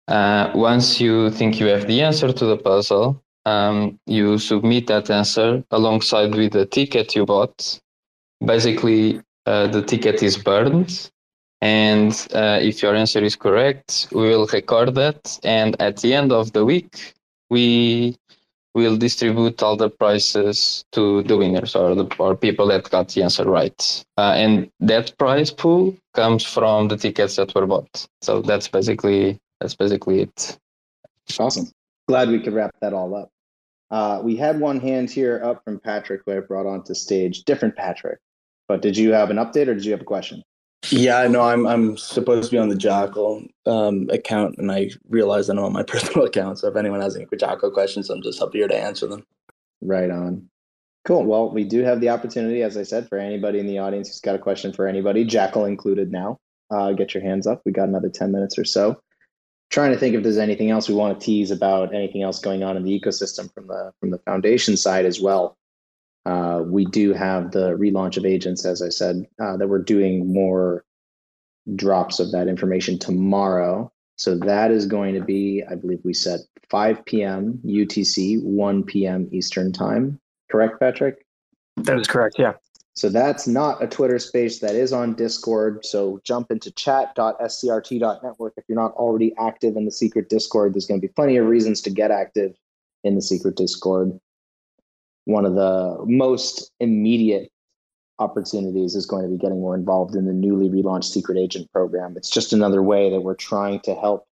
[0.09, 5.11] Uh, once you think you have the answer to the puzzle, um, you submit that
[5.11, 7.81] answer alongside with the ticket you bought.
[8.45, 11.11] Basically, uh, the ticket is burned,
[11.63, 16.33] and uh, if your answer is correct, we will record that, and at the end
[16.33, 17.15] of the week,
[17.51, 18.17] we
[18.75, 23.23] will distribute all the prizes to the winners or the or people that got the
[23.23, 24.05] answer right.
[24.19, 28.07] Uh, and that prize pool comes from the tickets that were bought.
[28.23, 30.59] So that's basically that's basically it.
[31.39, 31.69] Awesome.
[32.09, 33.31] Glad we could wrap that all up.
[33.93, 37.45] Uh, we had one hand here up from Patrick who I brought onto stage.
[37.45, 38.19] Different Patrick.
[38.67, 40.43] But did you have an update or did you have a question?
[40.91, 45.49] Yeah, no, I'm I'm supposed to be on the Jackal um, account, and I realized
[45.49, 46.59] I'm on my personal account.
[46.59, 49.25] So if anyone has any Jackal questions, I'm just up here to answer them.
[49.81, 50.49] Right on.
[51.05, 51.25] Cool.
[51.25, 54.21] Well, we do have the opportunity, as I said, for anybody in the audience who's
[54.21, 56.39] got a question for anybody, Jackal included now.
[56.71, 57.61] Uh, get your hands up.
[57.65, 59.01] We got another 10 minutes or so.
[59.71, 62.63] Trying to think if there's anything else we want to tease about, anything else going
[62.63, 65.57] on in the ecosystem from the from the foundation side as well.
[66.25, 70.33] Uh, we do have the relaunch of agents, as I said, uh, that we're doing
[70.33, 70.85] more
[71.75, 73.91] drops of that information tomorrow.
[74.17, 77.61] So that is going to be, I believe we set 5 p.m.
[77.65, 79.29] UTC, 1 p.m.
[79.33, 80.21] Eastern time.
[80.51, 81.27] Correct, Patrick?
[81.77, 82.37] That is correct.
[82.39, 82.53] Yeah.
[82.95, 84.59] So that's not a Twitter space.
[84.59, 85.85] That is on Discord.
[85.85, 90.75] So jump into chat.scrt.network if you're not already active in the secret Discord.
[90.75, 92.55] There's going to be plenty of reasons to get active
[93.03, 94.21] in the secret Discord
[95.25, 97.51] one of the most immediate
[98.19, 102.15] opportunities is going to be getting more involved in the newly relaunched secret agent program.
[102.17, 104.27] It's just another way that we're trying to help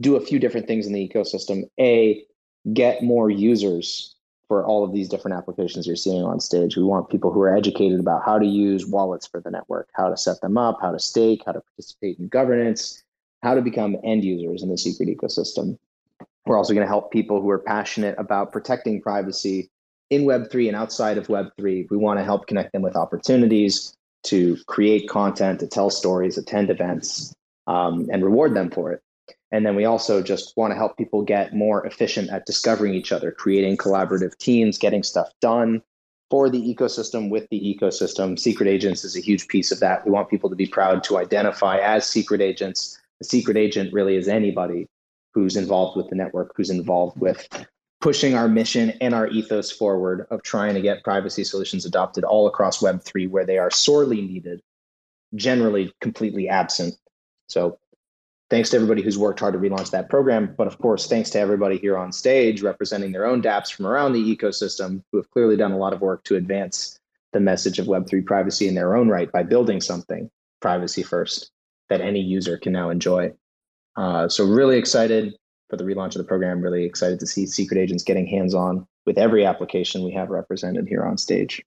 [0.00, 1.64] do a few different things in the ecosystem.
[1.78, 2.24] A,
[2.72, 4.14] get more users
[4.48, 6.76] for all of these different applications you're seeing on stage.
[6.76, 10.10] We want people who are educated about how to use wallets for the network, how
[10.10, 13.02] to set them up, how to stake, how to participate in governance,
[13.42, 15.78] how to become end users in the secret ecosystem.
[16.44, 19.70] We're also going to help people who are passionate about protecting privacy
[20.12, 21.90] in Web3 and outside of Web3.
[21.90, 23.94] We want to help connect them with opportunities
[24.24, 27.34] to create content, to tell stories, attend events,
[27.66, 29.00] um, and reward them for it.
[29.52, 33.10] And then we also just want to help people get more efficient at discovering each
[33.10, 35.80] other, creating collaborative teams, getting stuff done
[36.30, 38.38] for the ecosystem with the ecosystem.
[38.38, 40.04] Secret agents is a huge piece of that.
[40.04, 43.00] We want people to be proud to identify as secret agents.
[43.22, 44.86] A secret agent really is anybody
[45.32, 47.48] who's involved with the network, who's involved with
[48.02, 52.48] pushing our mission and our ethos forward of trying to get privacy solutions adopted all
[52.48, 54.60] across Web3 where they are sorely needed,
[55.36, 56.94] generally completely absent.
[57.48, 57.78] So,
[58.50, 60.54] thanks to everybody who's worked hard to relaunch that program.
[60.58, 64.12] But of course, thanks to everybody here on stage representing their own dApps from around
[64.12, 66.98] the ecosystem who have clearly done a lot of work to advance
[67.32, 70.28] the message of Web3 privacy in their own right by building something
[70.60, 71.52] privacy first
[71.88, 73.32] that any user can now enjoy.
[73.96, 75.34] Uh, so, really excited
[75.72, 76.60] for the relaunch of the program.
[76.60, 80.86] Really excited to see secret agents getting hands on with every application we have represented
[80.86, 81.62] here on stage.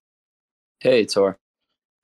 [0.79, 1.39] Hey, Tor.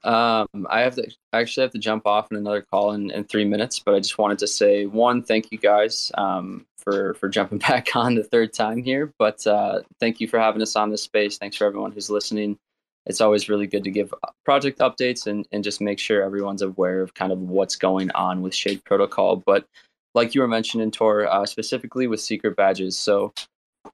[0.04, 3.24] Um, I have to I actually have to jump off in another call in, in
[3.26, 7.30] three minutes, but I just wanted to say one, thank you guys um, for for
[7.30, 9.14] jumping back on the third time here.
[9.20, 11.38] But uh, thank you for having us on this space.
[11.38, 12.58] Thanks for everyone who's listening.
[13.06, 14.12] It's always really good to give
[14.44, 18.42] project updates and, and just make sure everyone's aware of kind of what's going on
[18.42, 19.38] with Shade Protocol.
[19.38, 19.68] But
[20.14, 22.98] like you were mentioning, Tor, uh, specifically with secret badges.
[22.98, 23.34] So,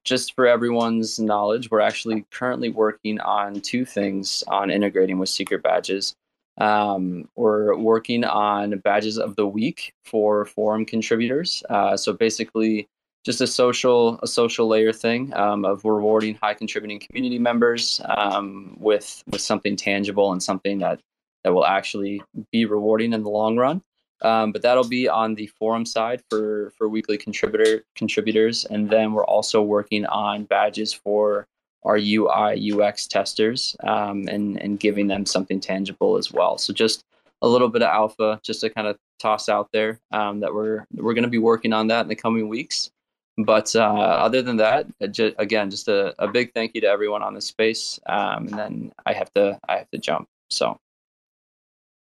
[0.04, 5.62] just for everyone's knowledge, we're actually currently working on two things on integrating with secret
[5.62, 6.14] badges.
[6.58, 11.62] Um, we're working on badges of the week for forum contributors.
[11.70, 12.86] Uh, so basically,
[13.24, 18.76] just a social a social layer thing um, of rewarding high contributing community members um,
[18.80, 21.00] with with something tangible and something that
[21.44, 23.82] that will actually be rewarding in the long run.
[24.22, 29.12] Um, but that'll be on the forum side for for weekly contributor contributors, and then
[29.12, 31.46] we're also working on badges for
[31.84, 36.58] our UI UX testers um, and and giving them something tangible as well.
[36.58, 37.04] So just
[37.42, 40.84] a little bit of alpha, just to kind of toss out there um, that we're
[40.94, 42.90] we're going to be working on that in the coming weeks.
[43.38, 47.22] But uh, other than that, just, again, just a, a, big thank you to everyone
[47.22, 48.00] on the space.
[48.06, 50.28] Um, and then I have to I have to jump.
[50.50, 50.76] So,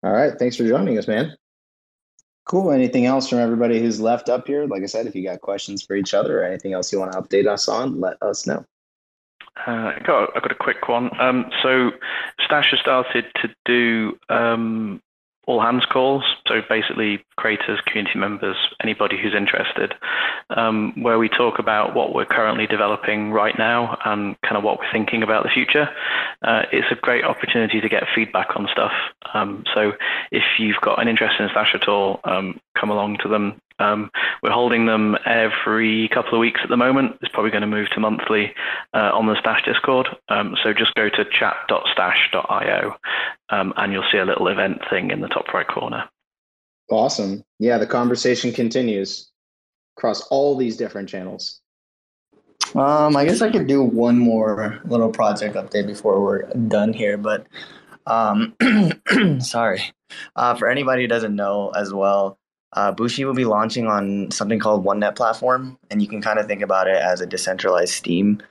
[0.03, 1.37] all right, thanks for joining us, man.
[2.47, 2.71] Cool.
[2.71, 4.65] Anything else from everybody who's left up here?
[4.65, 7.11] Like I said, if you got questions for each other or anything else you want
[7.11, 8.65] to update us on, let us know.
[9.67, 11.09] Uh, I got, got a quick one.
[11.19, 11.91] Um, so
[12.45, 15.01] Stash has started to do um,
[15.47, 16.23] all hands calls.
[16.45, 19.95] So basically, creators, community members, anybody who's interested,
[20.49, 24.77] um, where we talk about what we're currently developing right now and kind of what
[24.79, 25.89] we're thinking about the future.
[26.43, 28.91] Uh, it's a great opportunity to get feedback on stuff.
[29.33, 29.93] Um, so
[30.31, 33.59] if you've got an interest in Stash at all, um, come along to them.
[34.43, 37.17] We're holding them every couple of weeks at the moment.
[37.21, 38.53] It's probably going to move to monthly
[38.93, 40.07] uh, on the Stash Discord.
[40.29, 42.95] Um, so just go to chat.stash.io
[43.49, 46.09] um, and you'll see a little event thing in the top right corner.
[46.89, 47.43] Awesome.
[47.59, 49.29] Yeah, the conversation continues
[49.97, 51.61] across all these different channels.
[52.75, 57.17] Um, I guess I could do one more little project update before we're done here,
[57.17, 57.47] but
[58.05, 58.55] um,
[59.39, 59.81] sorry.
[60.35, 62.39] Uh, for anybody who doesn't know as well,
[62.73, 66.47] uh, Bushi will be launching on something called OneNet platform, and you can kind of
[66.47, 68.41] think about it as a decentralized Steam.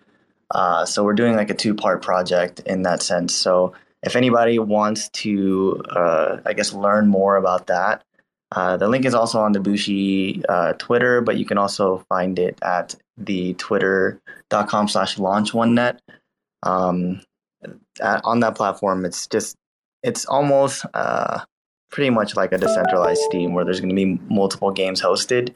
[0.51, 3.35] Uh, so we're doing like a two-part project in that sense.
[3.35, 8.05] So if anybody wants to, uh, I guess, learn more about that,
[8.53, 12.39] uh, the link is also on the Bushi uh, Twitter, but you can also find
[12.39, 15.99] it at the twitter.com slash launch onenet.
[16.63, 17.23] Um,
[18.01, 19.57] at, on that platform, it's just,
[20.03, 21.41] it's almost uh,
[21.91, 25.53] pretty much like a decentralized Steam where there's going to be multiple games hosted.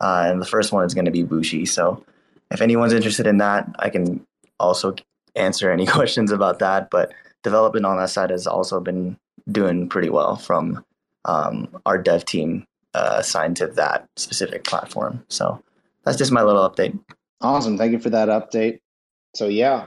[0.00, 1.66] Uh, and the first one is going to be Bushi.
[1.66, 2.04] So
[2.50, 4.26] if anyone's interested in that, I can
[4.58, 4.94] also
[5.34, 6.90] answer any questions about that.
[6.90, 7.12] But
[7.42, 9.16] development on that side has also been
[9.50, 10.84] doing pretty well from
[11.24, 15.24] um, our dev team uh, assigned to that specific platform.
[15.28, 15.62] So
[16.04, 16.98] that's just my little update.
[17.40, 17.78] Awesome.
[17.78, 18.80] Thank you for that update.
[19.34, 19.86] So, yeah,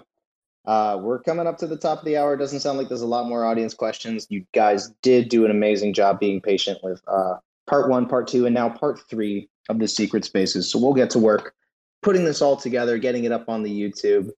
[0.68, 2.34] uh, we're coming up to the top of the hour.
[2.34, 4.28] It doesn't sound like there's a lot more audience questions.
[4.30, 7.36] You guys did do an amazing job being patient with uh,
[7.68, 10.70] part one, part two, and now part three of the secret spaces.
[10.70, 11.54] So, we'll get to work
[12.02, 14.30] putting this all together, getting it up on the YouTube.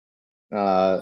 [0.55, 1.01] Uh,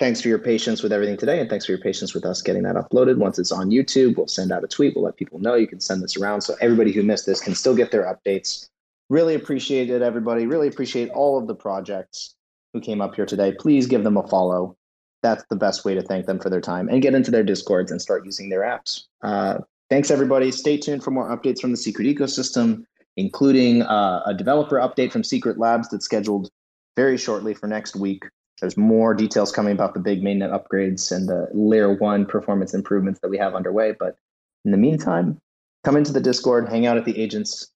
[0.00, 2.64] thanks for your patience with everything today, and thanks for your patience with us getting
[2.64, 3.16] that uploaded.
[3.16, 4.96] Once it's on YouTube, we'll send out a tweet.
[4.96, 5.54] We'll let people know.
[5.54, 8.68] You can send this around so everybody who missed this can still get their updates.
[9.08, 10.46] Really appreciate it, everybody.
[10.46, 12.34] Really appreciate all of the projects
[12.72, 13.52] who came up here today.
[13.58, 14.76] Please give them a follow.
[15.22, 17.90] That's the best way to thank them for their time and get into their discords
[17.90, 19.04] and start using their apps.
[19.22, 19.58] Uh,
[19.90, 20.50] thanks, everybody.
[20.50, 22.84] Stay tuned for more updates from the Secret ecosystem,
[23.16, 26.48] including uh, a developer update from Secret Labs that's scheduled
[26.96, 28.24] very shortly for next week.
[28.60, 33.20] There's more details coming about the big mainnet upgrades and the layer one performance improvements
[33.20, 33.94] that we have underway.
[33.98, 34.16] But
[34.64, 35.38] in the meantime,
[35.84, 37.70] come into the Discord, hang out at the agents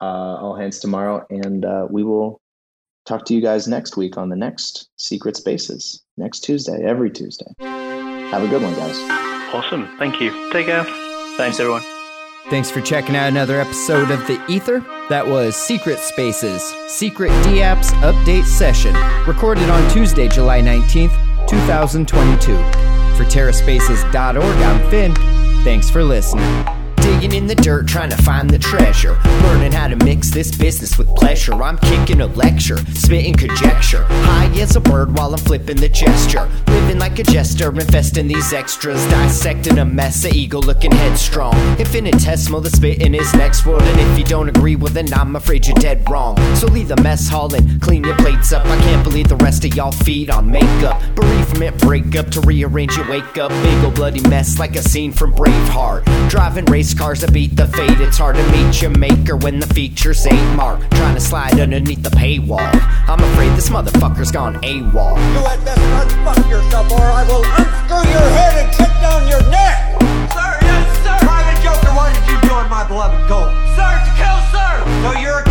[0.00, 2.40] uh, all hands tomorrow, and uh, we will
[3.08, 7.50] talk to you guys next week on the next Secret Spaces next Tuesday, every Tuesday.
[7.60, 8.96] Have a good one, guys.
[9.54, 9.88] Awesome.
[9.98, 10.30] Thank you.
[10.52, 10.84] Take care.
[11.36, 11.82] Thanks, everyone.
[12.50, 14.80] Thanks for checking out another episode of The Ether.
[15.08, 18.94] That was Secret Spaces, Secret DApps Update Session,
[19.26, 22.56] recorded on Tuesday, July 19th, 2022.
[23.16, 25.14] For TerraSpaces.org, I'm Finn.
[25.64, 26.77] Thanks for listening.
[27.08, 29.18] Digging in the dirt, trying to find the treasure.
[29.44, 31.54] Learning how to mix this business with pleasure.
[31.54, 34.04] I'm kicking a lecture, spitting conjecture.
[34.98, 36.48] Bird while I'm flipping the gesture.
[36.66, 39.00] Living like a jester, investing these extras.
[39.06, 41.54] Dissecting a mess, a ego looking headstrong.
[41.78, 43.82] Infinitesimal, the spit in his next word.
[43.82, 46.36] And if you don't agree, well then I'm afraid you're dead wrong.
[46.56, 48.66] So leave the mess hall and clean your plates up.
[48.66, 51.00] I can't believe the rest of y'all feed on makeup.
[51.14, 53.50] Bereavement, breakup to rearrange your wake up.
[53.50, 56.28] Big ol' bloody mess like a scene from Braveheart.
[56.28, 58.00] Driving race cars to beat the fate.
[58.00, 60.90] It's hard to meet your maker when the features ain't marked.
[60.96, 62.68] Trying to slide underneath the paywall.
[63.08, 64.87] I'm afraid this motherfucker's gone AWOL.
[64.88, 69.42] You had best unfuck yourself or I will unscrew your head and cut down your
[69.50, 70.00] neck!
[70.32, 71.16] Sir, yes, sir!
[71.20, 73.52] Private Joker, why did you join my beloved cult?
[73.76, 74.72] Sir, to kill, sir!
[75.04, 75.47] So you're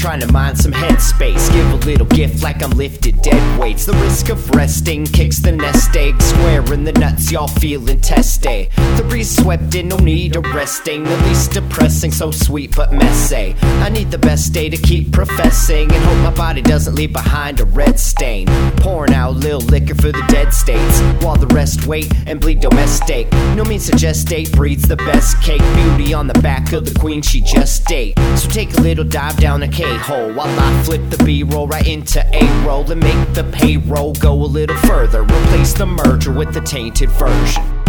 [0.00, 1.52] trying to mine some headspace.
[1.52, 3.84] Give a little gift like I'm lifted dead weights.
[3.84, 6.20] The risk of resting kicks the nest egg.
[6.22, 8.70] Square in the nuts, y'all feeling testy.
[8.96, 11.04] The breeze swept in, no need of resting.
[11.04, 13.54] The least depressing, so sweet but messy.
[13.60, 17.60] I need the best day to keep professing and hope my body doesn't leave behind
[17.60, 18.46] a red stain.
[18.78, 23.30] Pouring out little liquor for the dead states while the rest wait and bleed domestic.
[23.54, 25.62] No means to gestate breeds the best cake.
[25.74, 28.18] Beauty on the back of the queen she just ate.
[28.36, 31.66] So take a little dive down a K hole while I flip the B roll
[31.66, 35.22] right into A roll and make the payroll go a little further.
[35.22, 37.79] Replace the merger with the tainted version.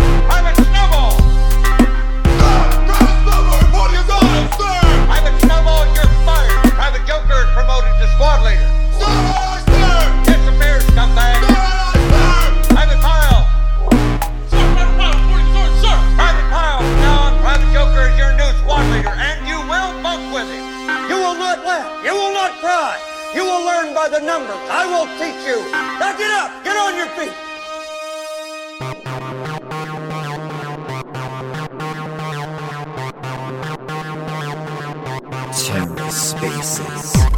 [36.41, 37.30] Spaces.